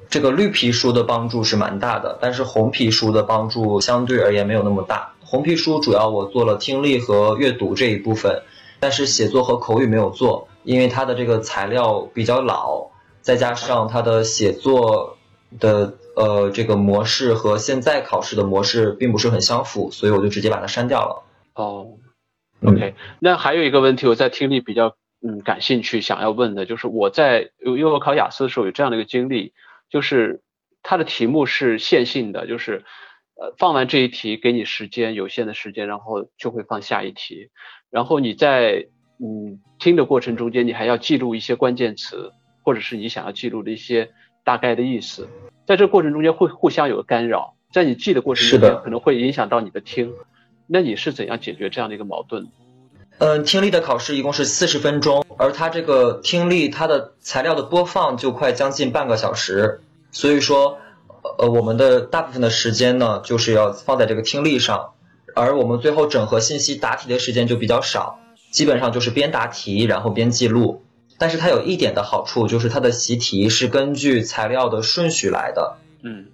[0.09, 5.11] 这个绿皮书的帮助是蛮大的，但是红皮书的帮助相对而言没有那么大。
[5.19, 8.43] 红皮书主要我做了听力和阅读这一部分，
[8.79, 12.87] 但是写作和口语没有做，因为它的这个材料比较老，
[13.21, 15.17] 再加上它的写作
[15.59, 21.23] 的呃这个模式和现在考试的模式并不是很相符，所以我就直接把它删掉了。
[21.55, 21.87] 哦。
[22.65, 29.53] OK，那还有一个问题，我在听力比较嗯感兴趣，想要问的就是我在因为我考雅思的时候有这样的一个经历，
[29.89, 30.41] 就是
[30.81, 32.83] 它的题目是线性的，就是
[33.35, 37.49] 呃放完这一题给你时间有限的时间，然后就会放下一题，
[37.89, 38.87] 然后你在
[39.19, 42.31] 嗯听的过程中间，你还要记录一些关键词，
[42.63, 44.09] 或者是你想要记录的一些
[44.45, 45.27] 大概的意思，
[45.65, 50.13] 在这过程中间会互相有个干扰，在你记的过程中间可能会影响到你的听。
[50.67, 52.47] 那你是怎样解决这样的一个矛盾？
[53.19, 60.79] 嗯，听力的考试一共是四十分钟，而它这个听力它的材料的播放就快将近半个小时，所以说，
[61.37, 64.93] 呃，我们的大部分的时间呢，就是要放在这个听力上，
[65.35, 68.19] 而我们最后整合信息答题的时间就比较少，
[68.51, 70.81] 基本上就是边答题然后边记录。
[71.19, 75.77] 但是它有一点的好处就是它的习题是根据材料的顺序来的。
[76.01, 76.25] 嗯。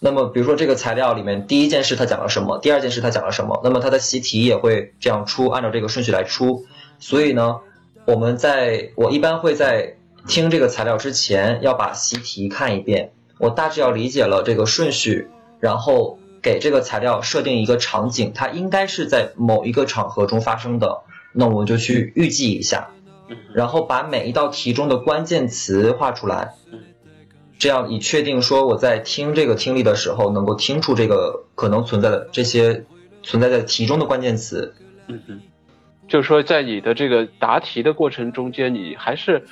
[0.00, 6.64] 那么，比如说这个材料里面第一件事它讲了什么，第二件事它讲了什么，那么它的习题也会这样出，按照这个顺序来出。
[7.00, 7.56] 所以呢，
[8.06, 9.96] 我们在我一般会在
[10.28, 22.90] 听这个材料之前要把习题看一遍，我大致要理解了这个顺序，然后给这个材料设定一个场景，它应该是在某一个场合中发生的，那我们就去预计一下，
[23.52, 26.54] 然后把每一道题中的关键词画出来。
[27.58, 32.84] 这样以确定说我在听这个听力的时候能够听出这个可能存在的这些
[33.22, 34.72] 存在在题中的关键词。
[35.08, 35.40] 嗯哼，
[36.06, 39.44] 就是说在你的这个答题的过程中间，你还是，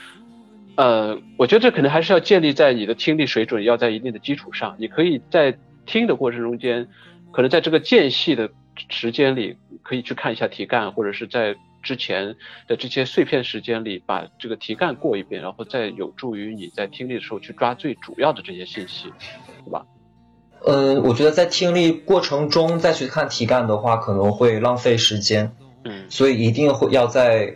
[0.76, 4.76] 呃，我觉得这可能还是要建立在你的听力水准要在一定的基础上。
[4.78, 6.86] 你可以在听的过程中间，
[7.32, 8.48] 可能在这个间隙的
[8.88, 11.54] 时间里，可以去看一下题干，或者是在。
[11.86, 12.34] 之前
[12.66, 19.12] 的这些碎片时间里，把这个题干过一遍，然后再有助于你在听力的时候去抓最主要的这些信息，
[19.64, 19.86] 对吧？
[20.66, 25.54] 嗯，我觉得在听力过程中再去看题干的话，可能会浪费时间。
[25.84, 27.54] 嗯，所以一定会要在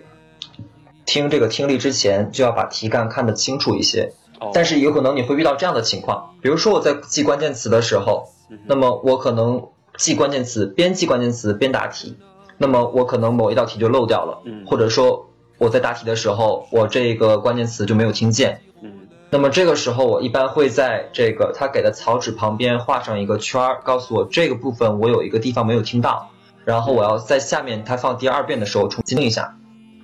[1.05, 4.13] 听这个听力之前就要把题干看得清楚一些。
[4.39, 4.53] 哦。
[4.55, 8.29] 但是有可能你会遇到这样的情况，比如说我在记关键词的时候，
[8.67, 12.17] 那么我可能记关键词，边记关键词边答题。
[12.63, 26.29] 那么我可能某一道题就漏掉了，嗯，或者说我在答题的时候，我这个关键词就没有听见，嗯，那么这个时候我一般会在这个他给的草纸旁边画上一个圈儿，告诉我这个部分我有一个地方没有听到，
[26.67, 29.57] 然后我要在下面他放第二遍的时候重新听一下。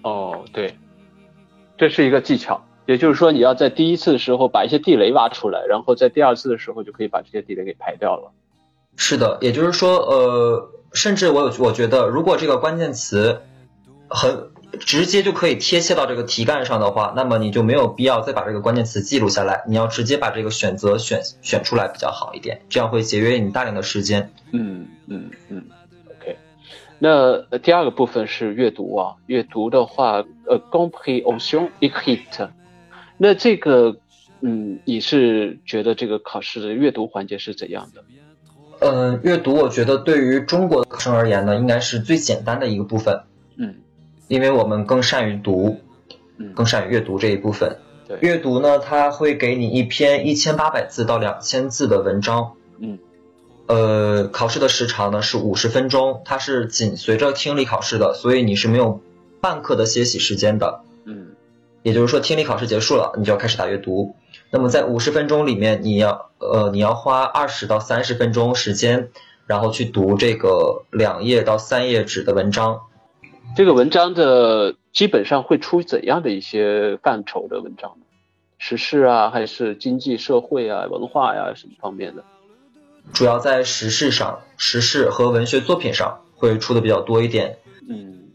[0.02, 0.78] 哦，对，
[1.76, 8.32] 这是一个技巧，也就是说你要在第一次的时候把一些地雷挖出来，然后在第二次的时候就可以把这些地雷给排掉了。
[8.98, 13.42] 是的，也就是说，呃，甚至我有我觉得，如果这个关键词
[14.08, 24.32] 很直接就可以贴切到这个题干上的话，那么你就没有必要再把这个关键词记录下来，你要直接把这个选择选选出来比较好一点，这样会节约你大量的时间。
[24.52, 25.64] 嗯嗯嗯
[26.10, 26.36] ，OK。
[26.98, 32.48] 那第二个部分是阅读啊，阅读的话，呃，comprehension hit。
[33.16, 33.96] 那这个，
[34.40, 38.04] 嗯，你是觉得这个考试的阅读环节是怎样的？
[38.80, 43.22] 嗯，阅读我觉得对于中国的考生而言呢，应该是最简单的一个部分。
[43.56, 43.76] 嗯，
[44.28, 45.80] 因为我们更善于读，
[46.36, 47.78] 嗯更善于阅读这一部分。
[48.06, 52.52] 对阅读呢，它会给你一篇一千八百字到两千字的文章。
[52.78, 52.98] 嗯
[53.66, 59.00] 呃，考试的时长呢是五十分钟，它是紧随着听力考试的，所以你是没有
[59.40, 60.82] 半刻的歇息时间的。
[61.04, 61.28] 嗯
[61.82, 64.14] 也就是说，听力考试结束了，你就要开始打阅读。
[64.50, 69.10] 那么在五十分钟里面，你要呃你要花二十到三十分钟时间，
[69.46, 72.82] 然后去读这个两页到三页纸的文章。
[73.56, 78.06] 这个文章的基本上会出怎样的一些范畴的文章呢？
[78.58, 82.24] 时事啊，还是经济社会啊、文化呀、什么方面的？
[83.12, 87.58] 主要在时事上，时事和文学作品上会出的比较多一点。
[87.88, 88.30] 嗯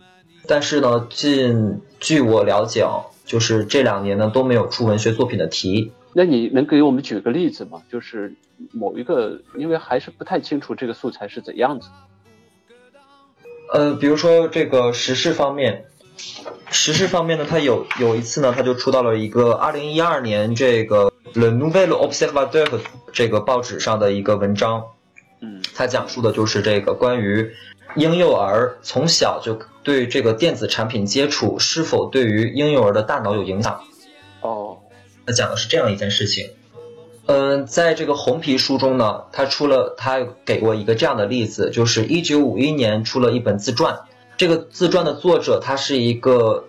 [0.47, 5.91] 但是呢，近据我了解啊，就是这两年呢都没有出文学作品的题。
[6.13, 7.81] 那你能给我们举个例子吗？
[7.89, 8.33] 就是
[8.73, 11.89] 某一个，因为还是不太清楚这个素材是怎样子。
[13.73, 15.85] 呃，比如说这个时事方面，
[16.69, 22.65] 时事方面呢，它有有一次呢，它就出到了一个二零一二年这个《Le Nouvel Observateur》
[23.13, 24.83] 这个报纸上的一个文章，
[25.39, 27.51] 嗯它讲述的就是这个关于
[27.95, 33.81] 婴幼儿从小就对这个电子产品接触是否对于婴幼儿的大脑有影响。
[35.21, 36.49] 哦它讲的是这样一件事情。
[37.27, 43.99] 嗯，在这个红皮书中呢，他出了他给过一个这样的例子，就是一九五一年出了一本自传。
[44.35, 46.65] 这个自传的作者他是一个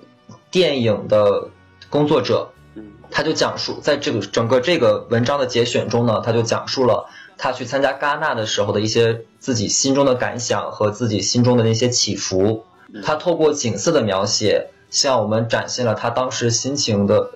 [0.50, 1.48] 电影的
[1.88, 7.06] 工作者，嗯他就讲述在这个整个这个文章的节选中呢，他就讲述了
[7.38, 12.64] 他去参加戛纳的时候的一些自己心中的感想和自己心中的那些起伏。
[13.02, 17.30] 他透过景色的描写，向我们展现了他当时心情的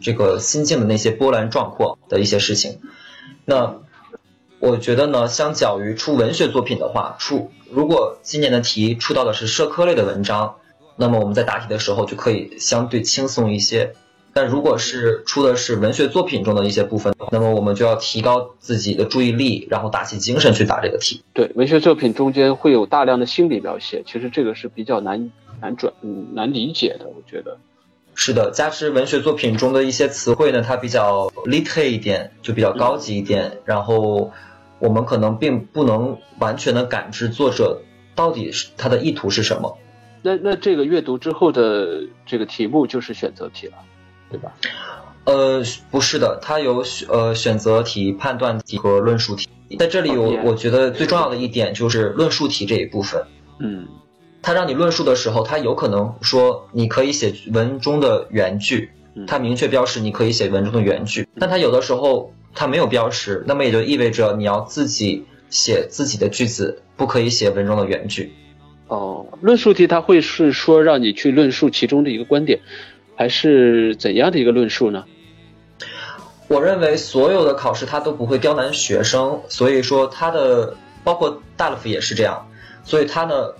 [0.00, 2.80] 这个心境的那些波澜壮阔的一些事情。
[3.44, 3.76] 那
[4.60, 10.56] 我觉得呢，相较于出文学作品的话，出如果今年的题出到的是社科类的文章，
[10.96, 13.94] 那么我们在答题的时候就可以相对轻松一些。
[14.34, 21.22] 但如果是出的是文学作品中的一些部分，那么我们就要提高自己的注意力，然后打起精神去答这个题。
[21.32, 25.92] 对，文学作品中间会有大量的心理描写，其实这个是比较难难转
[26.34, 27.58] 难理解的，我觉得。
[28.20, 34.32] 是的，加之文学作品中的一些词汇呢，它比较 lit 一点，就比较高级一点，然后
[34.80, 37.80] 我们可能并不能完全的感知作者
[38.16, 39.78] 到底是他的意图是什么。
[40.20, 43.74] 那那这个阅读之后的这个题目就是选择题了，
[44.28, 44.52] 对吧？
[45.22, 49.48] 呃，不是的，它有选呃选择题、判断题和论述题。
[49.78, 53.22] 在这里有哦，我觉得最重要的一点就是论述题这一部分。
[53.60, 53.86] 嗯
[54.48, 68.32] 它让你论述的时候，他有可能说你可以写文中的原句，嗯它明确标识你可以写文中的原句，但他有的时候他没有标识，那么也就意味着你要自己写自己的句子，不可以写文中的原句。
[68.86, 72.60] 哦，论述题它会是说让你去论述其中的一个观点，
[73.16, 75.04] 还是怎样的一个论述呢？
[76.48, 82.48] 我认为所有的考试它都不会刁难学生，所以说它的包括大乐福也是这样，
[82.82, 83.52] 所以它呢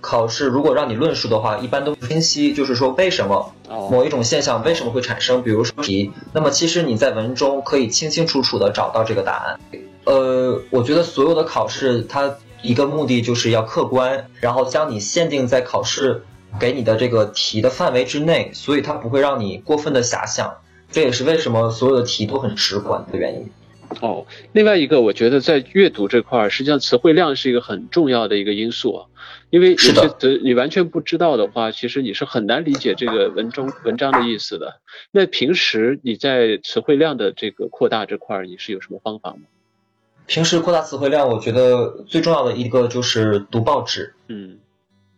[0.00, 9.60] 考试如果让你论述的话，一般都分析，就是说为什么哦某一种现象为什么会产生，比如说题，那么其实你在文中可以清清楚楚的找到这个答案。
[10.04, 16.22] 呃，我觉得所有的考试它一个目的就是要客观，然后将你限定在考试
[16.58, 20.54] 给你的这个题的范围之内，所以它不会让你过分的遐想。
[20.90, 23.50] 这也是为什么所有的题都很直观的原因。
[24.00, 29.06] 哦，另外一个，我觉得在阅读这块儿，实际上词汇量是一个很重要的一个因素啊。
[29.50, 34.80] 因为有些词你完全不知道的话，其实你是很难理解这个文中文章的意思的。
[35.10, 39.38] 那平时你在词汇量的这个扩大这块儿，你是有什么方法吗？
[40.26, 44.14] 平时扩大词汇量，我觉得最重要的一个就是读报纸。
[44.28, 44.58] 嗯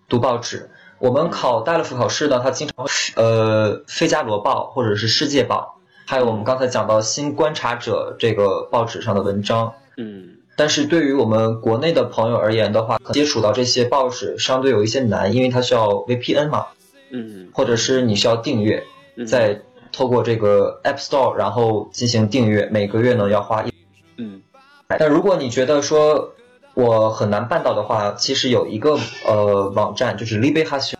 [0.09, 0.71] 读报纸。
[0.99, 9.73] 我们考大 f 考试呢，它经常会呃《费加罗报》或者是《世界报》，还有我们刚才讲到《新观察者》这个报纸上的文章。
[9.97, 16.67] 嗯但是对于我们国内的朋友而言的话，接触到这些报纸相对有一些难，因为它需要 VPN 嘛，
[17.11, 17.49] 嗯。
[17.55, 18.85] 或者是你需要订阅，
[19.17, 19.27] 嗯。
[19.27, 23.73] 再透过这个 App Store 然后进行订阅，每个月呢要花一。
[24.19, 24.43] 嗯。
[24.87, 26.35] 但如果你觉得说
[26.75, 30.97] 我很难办到的话，其实有一个呃网站就是 Libération，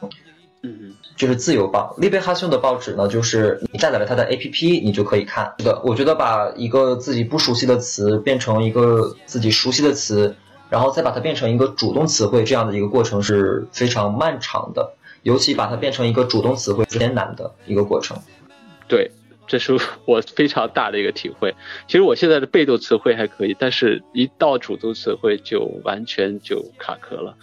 [0.63, 1.95] 嗯就是自由报。
[2.01, 5.55] Libération 的报纸呢，就是你下载了它的 APP，你就可以看。
[5.59, 10.35] 是的，我觉得把一个自己不熟悉的词变成一个自己熟悉的词，
[10.71, 14.95] 然后再把它变成一个主动词汇，这样的一个过程是非常漫长的。
[15.23, 18.17] 尤其把它变成一个主动词汇是艰难的一个过程。
[18.89, 19.11] 对，
[19.47, 21.55] 这是我非常大的一个体会。
[21.87, 27.37] 其实我现在的被动词汇还可以，但是一到主动词汇就完全就卡壳了。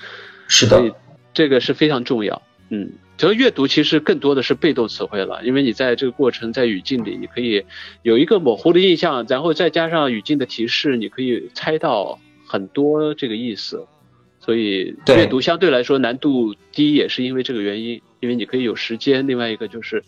[0.48, 0.96] 是所以的，
[1.36, 2.42] 这个是非常重要。
[2.70, 7.66] 嗯，这个阅读其实更多的是被动词汇了，因为你在这个过程在语境里，你可以
[8.04, 13.86] 有一个模糊的印象，然后再加上语境的提示，你可以猜到很多这个意思。
[14.40, 19.28] 所以阅读相对来说难度低，也是因为这个原因，因为你可以有时间。
[19.28, 20.04] 另外一个就是，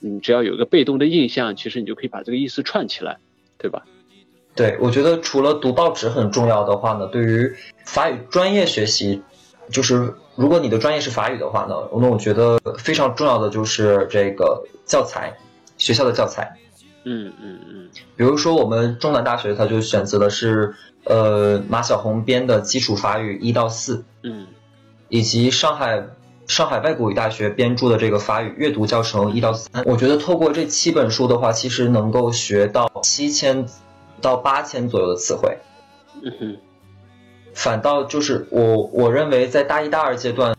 [0.00, 3.18] 你只要有一个被动的印象，其实你就可以把这个意思串起来，
[3.56, 3.84] 对吧？
[4.56, 7.52] 对，我觉得除了读报纸很重要的话呢，对于
[7.84, 9.22] 法语专业学习，
[9.70, 15.36] 就是如果你的专业是法语的话呢，那我觉得非常重要的就是这个教材，
[15.78, 16.56] 学校的教材。
[17.04, 20.74] 嗯嗯嗯比如说我们中南大学，它就选择的是
[21.04, 24.46] 呃马小红编的基础法语一到四，嗯
[25.08, 26.06] 以及上海
[26.46, 29.84] 上海外国语大学编著的这个法语阅读教程一到三。
[29.84, 33.66] 我觉得透过这七本书的话，其实能够学到七千
[34.20, 35.58] 到八千左右的词汇。
[36.22, 36.56] 嗯哼
[37.54, 40.54] 反倒就是我我认为在大一大二阶段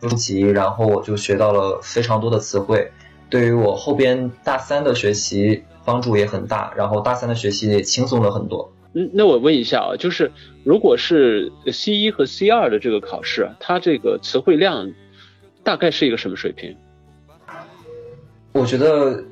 [0.00, 2.90] 初级，然后我就学到了非常多的词汇，
[3.30, 8.72] 对于我后边大三的学习帮助也很大，然后大三的学习也轻松了很多。
[8.94, 10.30] 嗯，那我问一下啊，就是
[10.64, 14.92] 如果是 C 一和 C 二的这个考试啊，它这个词汇量
[15.62, 16.76] 大概是一个什么水平？
[18.52, 19.24] 我觉得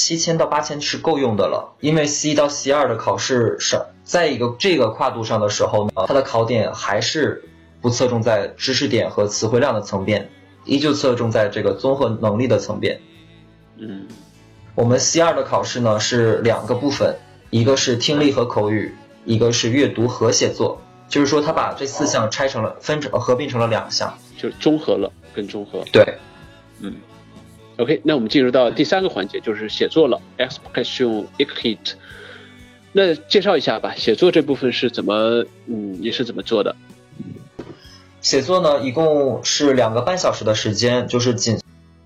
[0.00, 7.44] 七千到八千是够用的了，因为 C 到 C 二的考试是在一个这个跨度上的时候呢，它的考点还是
[7.82, 10.30] 不侧重在知识点和词汇量的层面，
[10.64, 12.98] 依旧侧重在这个综合能力的层面。
[13.76, 14.06] 嗯
[14.74, 17.16] 我们 C 二的考试呢是两个部分，
[17.50, 18.94] 一个是听力和口语，
[19.26, 20.80] 一个是阅读和写作。
[21.10, 24.16] 就是说，他把这四项拆成了分成合并成了两项。
[24.38, 25.84] 就是综合了，更综合。
[25.92, 26.16] 对，
[26.80, 26.94] 嗯
[27.80, 31.94] ，OK，那我们进入到第三个环节，就是写作了 （expression écrite）。
[32.92, 36.76] 那介绍一下吧，写作这部分是怎么，嗯，你是怎么做的？
[38.20, 41.58] 写作呢一共是两个半小时的时间，就是仅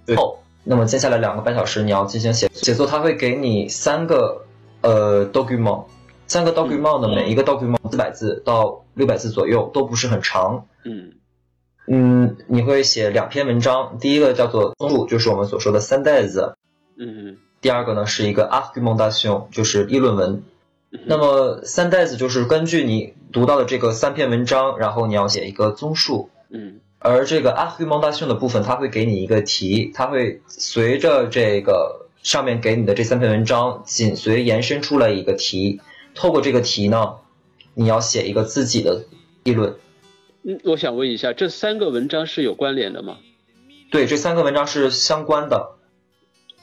[0.07, 4.45] 最后，那么接下来两个半小时你要进行写写作，它会给你三个
[4.83, 5.87] 呃 document，
[6.27, 10.67] 三个 document 呢，每一个 document 四百字到六百字左右，都不是很长。
[10.85, 11.13] 嗯
[11.87, 16.57] 嗯，你会写两篇文章，第一个叫做综述，就是我们所说的三代子。
[16.97, 20.43] 嗯第二个呢是一个 argumentation，就是议论文。
[20.91, 26.31] 嗯那么三代子就是根据你读到的这个三篇文章，然后你要写一个综述。
[26.51, 35.83] 嗯而这个 argumentation 的部分，它会给你一个题，它会随着这个上面给你的这三篇文章紧随延伸出来一个题。
[36.15, 37.17] 透过这个题呢，
[37.75, 39.05] 你要写一个自己的
[39.43, 39.75] 议论。
[40.47, 43.17] 嗯，我想问一下，这三个文章是有关联的吗？
[43.91, 45.77] 对，这三个文章是相关的。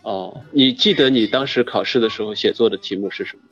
[0.03, 3.43] 哦，你记得你当时考试的时候写作的题目是什么？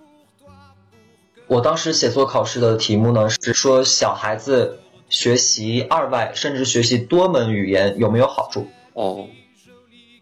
[1.48, 8.68] 我当时写作考试的题目呢是说小孩子学习二外甚至学习多门语言有没有好处？
[8.94, 9.28] 哦，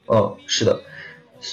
[0.08, 0.82] 嗯，是的。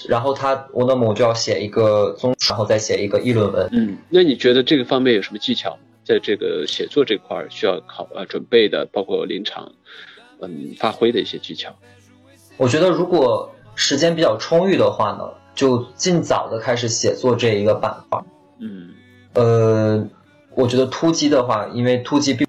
[0.09, 3.69] 然后他我那么我就要写一个综，然后再写一个议论文。
[3.73, 5.77] 嗯，那你觉得这个方面有什么技巧？
[6.05, 9.73] 在这个写作这块儿需要考呃准备的，包括临场
[10.41, 11.75] 嗯发挥的一些技巧。
[12.57, 18.23] 我觉得如果时间比较充裕的话呢，就尽早的开始写作这一个板块。
[18.61, 18.91] 嗯
[19.35, 20.09] 呃，
[20.55, 22.47] 我觉得突击的话，因为突击并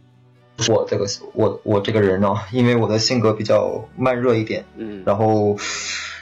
[0.56, 5.58] 不是我这个我我这个人呢、因为我的性格比较慢热一点，嗯然后，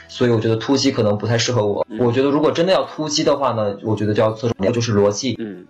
[0.08, 1.86] 所以我觉得突击可能不太适合我。
[1.90, 5.36] 嗯我觉得如果真的要突击的话呢，我觉得就要侧重就是逻辑。
[5.38, 5.66] 嗯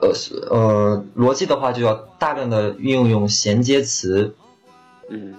[0.00, 4.34] 呃是呃，逻辑的话就要大量的运用衔接词，
[5.08, 5.34] 嗯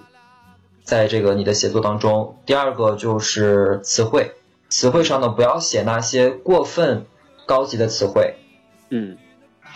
[0.82, 2.38] 在这个你的写作当中。
[2.46, 4.32] 第二个就是词汇，
[4.68, 7.06] 词汇上呢不要写那些过分
[7.44, 8.36] 高级的词汇，
[8.90, 9.16] 嗯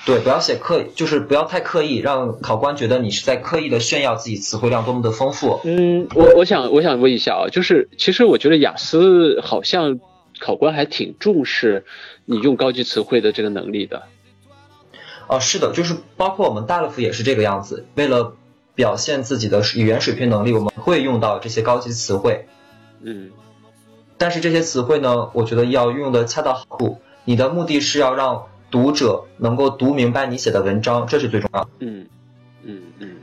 [0.06, 5.60] 对，不要写刻意，就是不要太刻意，让考官觉得你是在刻意的炫耀自己词汇量多么的丰富。
[5.64, 10.00] 嗯，我我想我想问一下啊，就是其实我觉得雅思好像
[10.38, 11.84] 考官还挺重视
[12.24, 14.04] 你用高级词汇的这个能力的。
[15.30, 17.86] 啊，是的，就是包括我们大乐福也是这个样子。
[17.94, 18.34] 为了
[18.74, 22.48] 表现自己的语言水平能力，我们会用到这些高级词汇。
[23.00, 23.30] 嗯
[24.18, 26.98] 但是这些词汇呢，我觉得要用的恰到好处。
[27.24, 31.70] 你的目的是要让读者能够读明白你写的文章，这是最重要的。
[31.78, 32.06] 嗯
[32.64, 33.16] 嗯嗯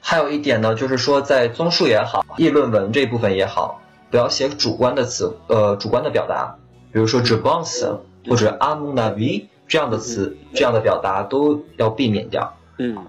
[0.00, 6.58] 还有一点呢，就是说在综述也好，议论文这部分也好，不要写主观的词，呃，主观的表达，
[6.92, 12.56] 比如说 j a b o n s 或者 a mon avis 这样的词，这样的表达都要避免掉。
[12.78, 13.06] 嗯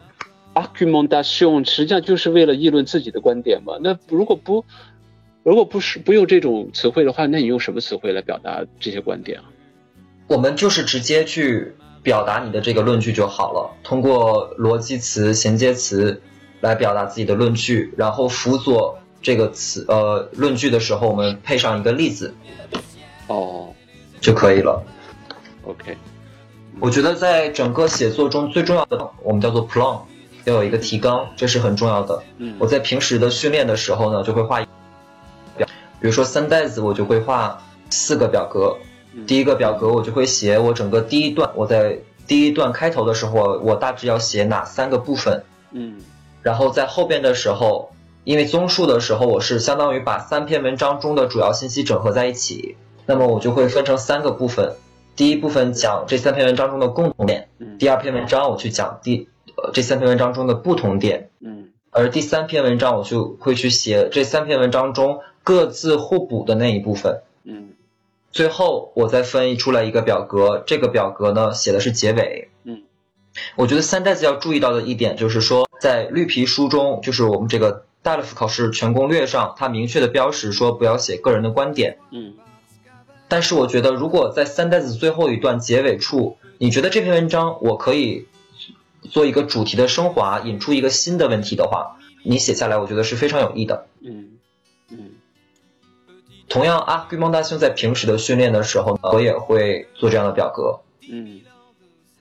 [0.53, 3.73] ，argumentation 实际上就是为了议论自己的观点嘛。
[3.81, 4.63] 那如果不
[5.43, 9.45] 如果不是不用这种词汇的话，那你用什么词汇来表达这些观点啊？
[10.27, 16.21] 我们就是直接去表达你的这个论据就好了，通过逻辑词、衔接词
[16.61, 22.33] 来表达自己的论据，然后辅佐这个词呃论据的时候，我们配上一个例子
[23.27, 23.73] 哦
[24.19, 24.83] 就可以了。
[25.63, 25.95] ，OK，
[26.79, 29.99] 我觉得在整个写作中最重要的，我们叫做 plan，
[30.43, 32.21] 要有一个提纲，这是很重要的。
[32.37, 34.59] 嗯我在平时的训练的时候呢，就会画
[35.55, 35.67] 表，
[35.99, 38.75] 比如说三代子，我就会画四个表格。
[39.25, 41.97] 第一个表格我就会写我整个第一段，我在
[42.27, 45.95] 第一段开头的时候，我大致要写哪三个部分，嗯
[46.41, 47.91] 然后在后边的时候，
[48.25, 54.75] 因为综述的时候，我是相当于把三篇文章中的主要信息整合在一起，那么我就会分成三个部分。
[55.15, 67.21] 第一部分讲这三篇文章中的共同点，嗯第二篇文章我去讲第呃这三篇文章中的不同点，嗯而第三篇文章我就会去写这三篇文章中各自互补的那一部分。
[67.43, 67.69] 嗯
[68.31, 72.49] 最后我再分译出来一个表格，这个表格呢写的是结尾。
[72.65, 72.83] 嗯，
[73.55, 81.97] 我觉得三寨子要注意到的一点就是说，在绿皮书中，就是我们这个大乐福考试全攻略上，它明确的标识说不要写个人的观点。
[82.11, 82.33] 嗯
[83.27, 88.27] 但是我觉得，如果在三代子最后一段结尾处，你觉得这篇文章我可以
[89.01, 93.87] 做一个主题的升华，引出一个新的问题的话，你写下来，我觉得是非常有益的。
[94.01, 94.33] 嗯
[94.89, 94.97] 嗯
[96.47, 100.81] 同样，argumentation 在平时的训练的时候，我也会做这样的表格。
[101.09, 101.41] 嗯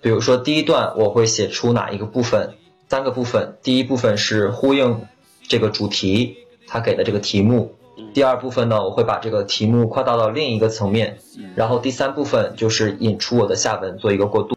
[0.01, 2.55] 比如说第一段我会写出哪一个部分，
[2.89, 3.57] 三个部分。
[3.63, 5.07] 第一部分是呼应
[5.49, 6.37] 这个主题，
[6.67, 7.75] 他给的这个题目。
[8.13, 11.19] 第二部分呢，我会把这个题目扩大到另一个层面，
[11.55, 14.57] 然后第三部分就是引出我的下文，做一个过渡。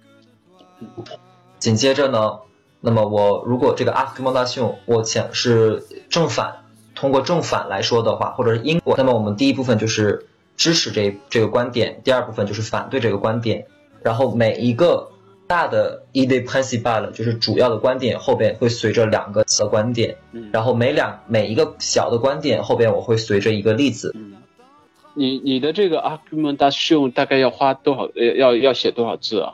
[1.60, 2.40] 紧接着呢，
[2.82, 13.66] 那么我如果这个 argumentation 我前是正反，通过正反来说的话，或者是因果，那么我们第一部分就是支持这这个观点，第二部分就是反对这个观点，
[14.02, 15.10] 然后每一个
[15.48, 24.12] 大的 idea principal 就是主要的观点后边会随着两个小的观点，嗯然后每两每一个小的观点后边我会随着一个例子。
[24.16, 24.36] 嗯，
[25.14, 28.04] 你你的这个 argumentation 大概要花多少？
[28.16, 29.54] 呃，要要写多少字啊？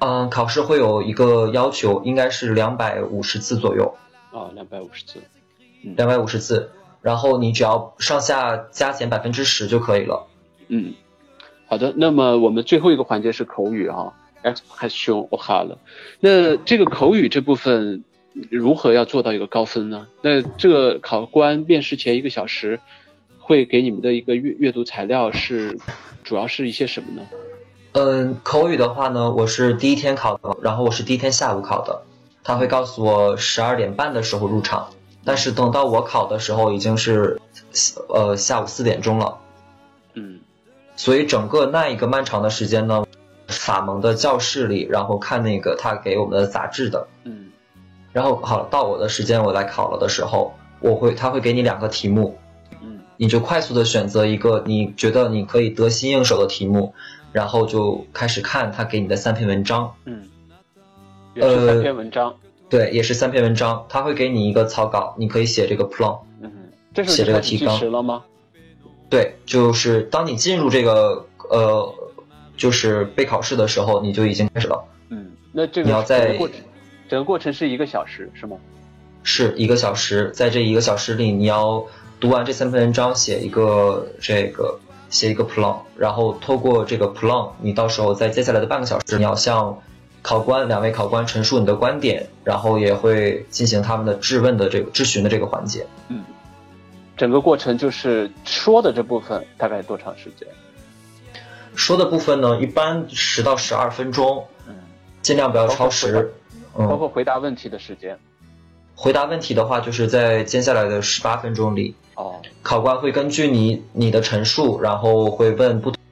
[0.00, 3.96] 嗯，考试会有一个要求，应该是两百五十字左右，
[4.30, 5.20] 啊，两百五十字。
[5.96, 10.26] 两百五十字，然后你只要上下加减百分之十就可以了。
[10.68, 10.94] 嗯，
[11.68, 11.94] 好的。
[11.96, 14.12] 那么我们最后一个环节是口语哈
[14.46, 15.76] ，expression oral。
[16.20, 18.04] 那这个口语这部分
[18.50, 20.06] 如何要做到一个高分呢？
[20.22, 22.80] 那这个考官面试前一个小时
[23.38, 25.78] 会给你们的一个阅阅读材料是
[26.22, 27.26] 主要是一些什么呢？
[27.92, 32.02] 嗯，口语的话呢，我是第一天考的，然后我是第一天下午考的，
[32.44, 34.90] 他会告诉我十二点半的时候入场，
[35.24, 37.40] 但是等到我考的时候已经是
[38.10, 39.38] 呃下午四点钟了，
[40.12, 40.40] 嗯
[40.94, 43.05] 所以整个那一个漫长的时间呢，
[43.48, 47.46] 法蒙的教室里，然后看那个他给我们的杂志的，嗯。
[48.12, 52.38] 然后好了，到我的时间我来考了的时候，我会他会给你两个题目，
[52.82, 53.00] 嗯。
[53.16, 56.94] 你就快速的选择一个你觉得你可以得心应手的题目，
[57.32, 60.22] 然后就开始看他给你的三篇文章，嗯，
[61.34, 62.34] 也是三篇文章。
[62.68, 66.18] 对，也是三篇文章，他会给你一个草稿，你可以写这个 plan。
[66.40, 66.50] 嗯，
[66.92, 67.78] 这是写这个提纲。
[67.78, 68.24] 时了吗？
[69.08, 71.94] 对，就是当你进入这个呃，
[72.56, 76.56] 就是备考试的时候，你就已经开始了，嗯，那这个你要在整个过程，
[77.08, 78.56] 整个过程是一个小时是吗？
[79.22, 81.84] 是一个小时，在这一个小时里，你要
[82.20, 84.78] 读完这三篇文章，写一个这个
[85.10, 89.82] 写一个 plan，然后透过这个 plan，你到时候在接下来的半个小时，你要向
[90.22, 95.86] 考官两位考官陈述你的观点，然后也会进行他们的质问的这个质询的这个环节。
[96.08, 96.24] 嗯，
[97.16, 100.48] 整个过程就是说的这部分大概多长时间？
[101.76, 104.74] 说的部分呢，一般十到十二分钟，嗯，
[105.22, 106.34] 尽量不要超时。
[106.76, 108.18] 嗯，包括回答问题的时间。
[108.94, 116.02] 回答问题的话，就是在接下来的十八分钟里，哦，考官会根据你你的陈述，然后会问不同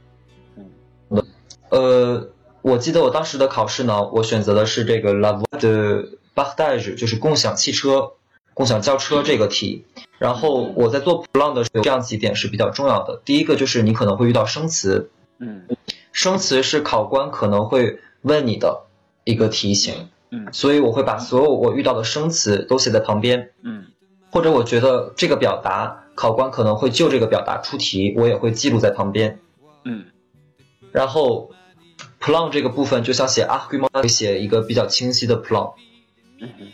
[1.08, 1.24] 嗯
[1.70, 2.28] 呃，
[2.60, 8.12] 我记得我当时的考试呢，我选择的是这个 La Voie de Partage，就是共享汽车、
[8.52, 9.86] 共享轿车这个题。
[10.18, 13.20] 然后我在做 Plan 的时候，这样几点是比较重要的。
[13.24, 15.10] 第一个就是你可能会遇到生词，
[15.44, 15.76] 嗯。
[16.12, 18.86] 生词是考官可能会问你的
[19.24, 20.48] 一个题型，嗯。
[20.52, 23.86] 所以我会把所有我遇到的生词都写在旁边，嗯。
[24.30, 29.38] 或者我觉得这个表达考官可能会就这个表达出题，我也会记录在旁边。
[29.84, 30.06] 嗯。
[30.92, 31.50] 然后
[32.20, 35.74] plan 这个部分就像写 argument 写一个比较清晰的 plan。
[36.40, 36.66] 嗯哼。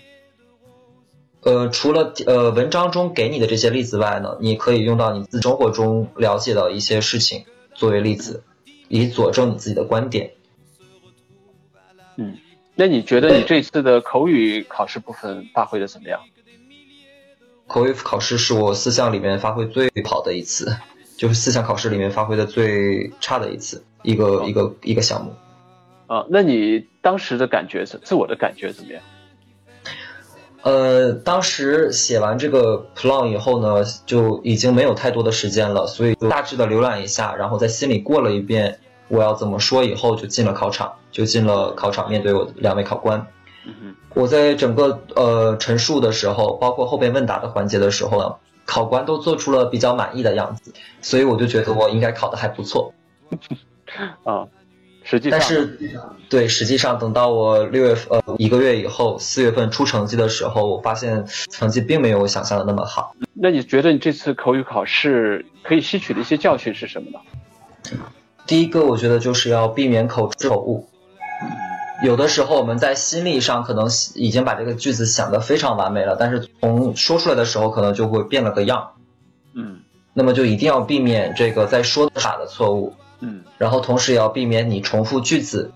[1.43, 8.43] 呃，除了呃文章中给你的这些例子外呢，你可以用到你自己生活中了解的一些事情作为例子，
[8.91, 10.33] 以佐证你自己的观点。
[12.17, 12.37] 嗯。
[12.75, 16.21] 那你觉得你这次的口语考试部分发挥的怎么样？
[17.67, 20.77] 口语考试是我四项里面发挥最好的一次，
[21.17, 25.35] 就是四项考试里面发挥的最差的一次，一个、一个一个项目。
[26.07, 29.03] 啊，那你当时的感觉是自我的感觉怎么样？
[30.63, 43.27] 呃，当时写完这个 plan 以后呢，就已经没有太多的时间了，所以就大致的浏览一下，然后在心里过了一遍我要怎么说以后，就进了考场，就进了考场，面对我的两位考官。
[44.15, 48.35] 我在整个呃陈述的时候，包括后边问答的环节的时候呢，
[48.67, 52.93] 考官都做出了比较满意的样子，所以我就觉得我应该考得还不错。
[54.25, 54.47] 啊，
[55.11, 55.79] 实际上但是，
[56.29, 63.13] 对，实际上等到我六月份呃一个月以后，四月份出成绩的时候，我发现成绩并没有我想象的那么好。
[63.35, 67.19] 那你觉得你这次口语考试可以吸取的一些教训是什么呢？
[68.47, 70.89] 第一个，我觉得就是要避免口出口误。
[72.05, 78.93] 有的时候我们在心理上可能已经把这个句子想得非常完美了，但是从说出来的时候可能就会变了个样。
[79.55, 79.81] 嗯
[80.13, 83.43] 那么就一定要避免这个在说卡的错误，嗯。
[83.59, 85.73] 然后同时也要避免你重复句子。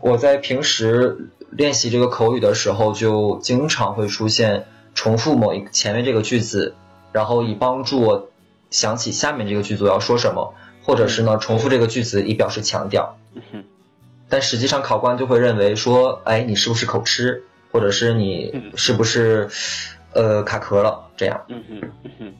[0.00, 6.74] 我在平时练习这个口语的时候，就经常会出现重复某一前面这个句子，
[7.12, 8.30] 然后以帮助我
[8.70, 13.16] 想起下面这个句子要说什么，或者是呢重复这个句子以表示强调。
[14.28, 19.50] 但实际上考官就会认为说，哎，你是不是口吃，或者是你是不是
[20.12, 21.10] 呃卡壳了？
[21.16, 21.42] 这样。
[21.48, 22.34] 嗯哼嗯哼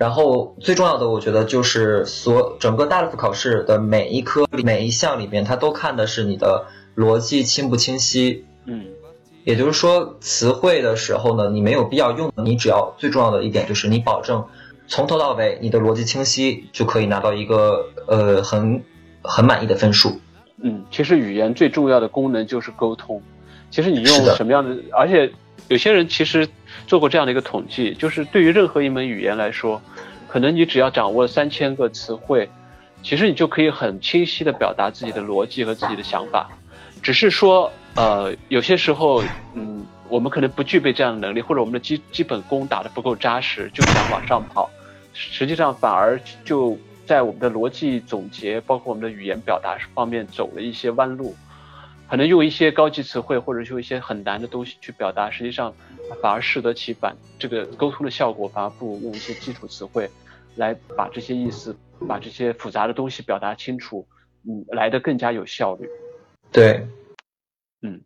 [0.00, 6.64] 然后最重要的，我觉得就是所整个大 f 考试的每一科每一项里面，它都看的是你的
[6.96, 8.46] 逻辑清不清晰。
[8.64, 8.86] 嗯
[9.44, 14.42] 也就是说，词汇的时候呢，你没有必要用，你只要最重要的一点就是你保证
[14.86, 18.82] 从头到尾你的逻辑清晰，就可以拿到一个呃很
[19.22, 20.18] 很满意的分数。
[20.62, 23.20] 嗯，其实语言最重要的功能就是沟通。
[23.70, 25.30] 其实你用什么样的，而且
[25.68, 26.48] 有些人其实
[26.86, 29.80] 做过这样的一个统计，就是对于任何一门语言来说，
[30.28, 32.48] 可能你只要掌握三千个词汇，
[33.02, 36.50] 其实你就可以很清晰的表达自己的逻辑和自己的想法。
[37.02, 39.22] 只是说，呃，有些时候，
[39.54, 44.68] 嗯，我们可能不具备这样的能力，或者我们的基基本功打得不够扎实，就想往上跑，
[45.12, 51.34] 实际上反而就在我们的逻辑总结，包括我们的语言表达方面走了一些弯路。
[52.10, 55.72] 可能用一些高级词汇，或者用一些很难的东西去表达，实际上
[56.20, 57.16] 反而适得其反。
[57.38, 60.10] 这个沟通的效果反而不如用一些基础词汇
[60.56, 61.76] 来把这些意思、
[62.08, 64.08] 把这些复杂的东西表达清楚，
[64.44, 65.88] 嗯，来的更加有效率。
[66.50, 66.88] 对，
[67.80, 68.02] 嗯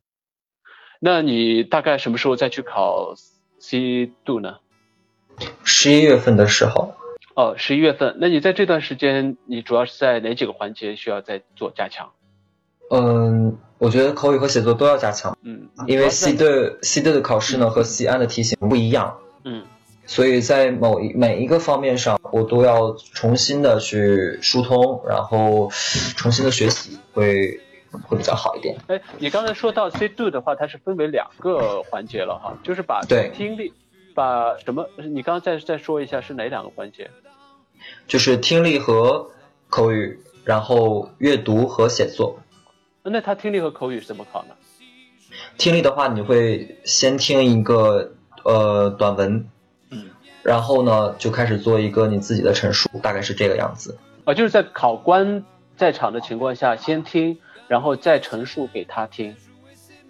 [1.01, 3.15] 那你大概什么时候再去考
[3.59, 4.59] C 度呢？
[5.65, 6.95] 十一月份的时候，
[7.35, 8.19] 哦，十一月份。
[8.21, 12.13] 那你在这段时间，你主要是在哪几个环节需要再做加强？
[12.91, 19.19] 嗯，我觉得口语和写作都要加强，嗯，因为 C 对 C 对的考试呢和西安的题型不一样。
[19.45, 19.65] 嗯
[20.07, 25.71] 所以在某一每一个方面上，我都要重新的去疏通，然后
[26.15, 27.59] 重新的学习，会
[28.03, 28.77] 会比较好一点。
[28.87, 33.73] 哎，你刚才说到 C do 的话，它是分为两个环节了哈，就是把对听力，
[34.15, 34.87] 把什么？
[34.99, 37.11] 你刚刚再再说一下是哪两个环节？
[38.07, 39.31] 就是听力和
[39.71, 42.39] 口语，然后阅读和写作。
[43.11, 44.55] 那他听力和口语是怎么考呢？
[45.59, 48.13] 听力的话，你会先听一个
[48.45, 49.47] 呃短文，
[49.91, 50.07] 嗯，
[50.43, 53.99] 然后呢就开始做一个你自己的陈述，大概是这个样子。
[54.25, 55.45] 啊，就是在考官
[55.77, 57.39] 在场的情况下，先听，
[57.69, 59.37] 然后再陈述给他听。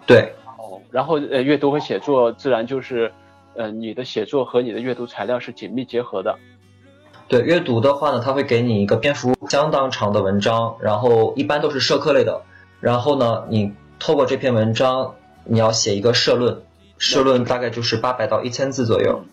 [0.07, 3.11] 对，哦，然后呃，阅读和写作自然就是，
[3.57, 6.39] 呃，你的写作和你的阅读材料是紧密结合的。
[7.27, 12.41] 对，阅读的话呢，它会给你一个篇幅相当长的文章，然后一般都是社科类的。
[12.85, 15.14] 然后呢，你透过这篇文章，
[15.45, 16.61] 你要写一个社论，
[16.99, 19.24] 社论大概就是八百到一千字左右。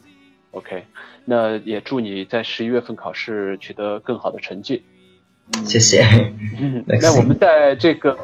[0.51, 0.85] OK，
[1.25, 4.83] 那也祝你在十一月份考试取得更好的成绩。
[5.65, 6.01] 谢谢。
[7.01, 8.17] 那我们在这个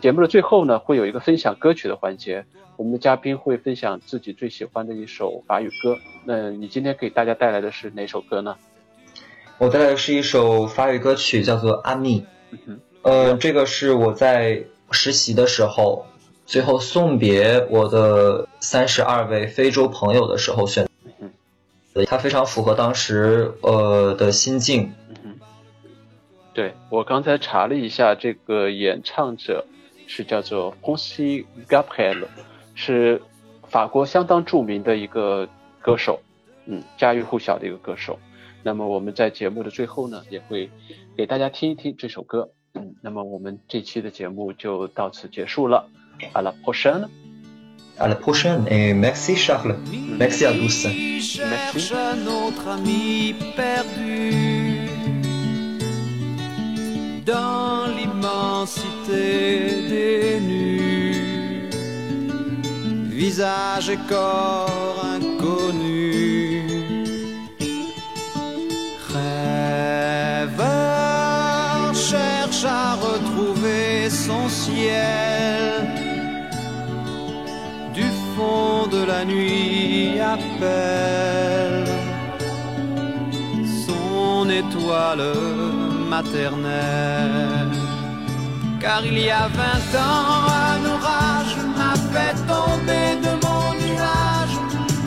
[0.00, 2.46] 节目的最后呢，会有一个分享歌曲的环节，
[2.78, 5.98] 我们的嘉宾会分享自己最喜欢的一首法语歌。
[6.24, 8.56] 那你今天给大家带来的是哪首歌呢？
[9.58, 12.24] 我带来的是一首法语歌曲，叫做《阿密》。
[13.02, 16.06] 呃，这个是我在实习的时候，
[16.46, 20.88] 最后送别我的三十二位非洲朋友的时候选。
[22.06, 24.92] 它非常符合当时呃的心境。
[26.54, 29.66] 对我刚才查了一下，这个演唱者
[30.06, 32.26] 是叫做 i Gabriel，
[32.74, 33.20] 是
[33.68, 35.48] 法国相当著名的一个
[35.80, 36.20] 歌手，
[36.66, 38.18] 嗯，家喻户晓的一个歌手。
[38.62, 40.70] 那么我们在节目的最后呢，也会
[41.16, 42.50] 给大家听一听这首歌。
[42.73, 45.87] 嗯，那么我们这期的节目就到此结束了。
[46.33, 47.07] À la prochaine.
[47.99, 49.75] À la prochaine et merci Charles.
[50.17, 50.87] Merci à tous.
[50.87, 51.93] Merci.
[52.25, 54.89] notre ami perdu
[57.25, 59.19] dans l'immensité
[59.89, 61.69] des nus,
[63.09, 66.26] visage et corps inconnu.
[74.88, 75.88] Son ciel
[78.90, 81.84] de la nuit appelle
[83.86, 85.32] son étoile
[86.08, 87.76] maternelle.
[88.80, 94.56] Car il y a vingt ans, un orage m'a fait tomber de mon nuage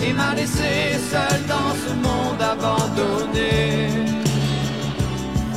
[0.04, 3.90] et m'a laissé seul dans ce monde abandonné.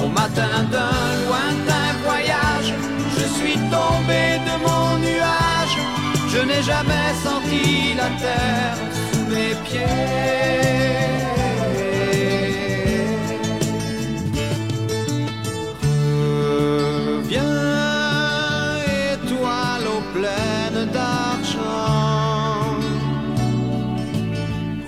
[0.03, 2.70] Au matin d'un lointain voyage,
[4.49, 5.79] de mon nuage.
[6.33, 8.77] Je n'ai jamais senti la terre
[9.13, 10.85] sous mes pieds.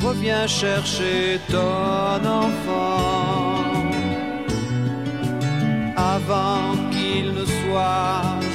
[0.06, 3.56] Reviens chercher ton enfant.
[5.96, 8.45] Avant qu'il ne soit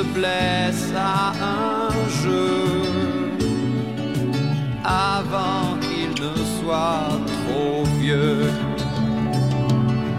[0.00, 1.90] se blesse à un
[2.22, 2.52] jeu,
[4.84, 8.50] avant qu'il ne soit trop vieux.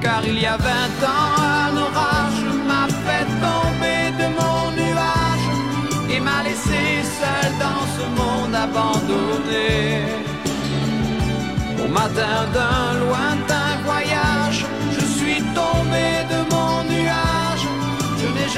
[0.01, 1.33] Car il y a vingt ans,
[1.67, 5.49] un orage m'a fait tomber de mon nuage
[6.13, 6.81] et m'a laissé
[7.19, 9.71] seul dans ce monde abandonné.
[11.83, 13.60] Au matin d'un lointain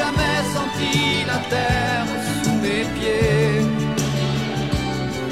[0.03, 0.95] jamais senti
[1.31, 2.07] la terre
[2.43, 3.61] sous mes pieds.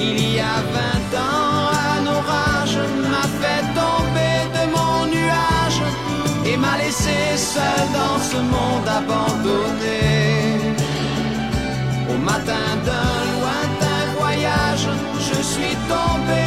[0.07, 1.63] Il y a vingt ans,
[1.97, 2.79] un orage
[3.11, 5.81] m'a fait tomber de mon nuage
[6.49, 7.19] et m'a laissé
[7.53, 10.01] seul dans ce monde abandonné.
[12.11, 14.87] Au matin d'un lointain voyage,
[15.27, 16.41] je suis tombé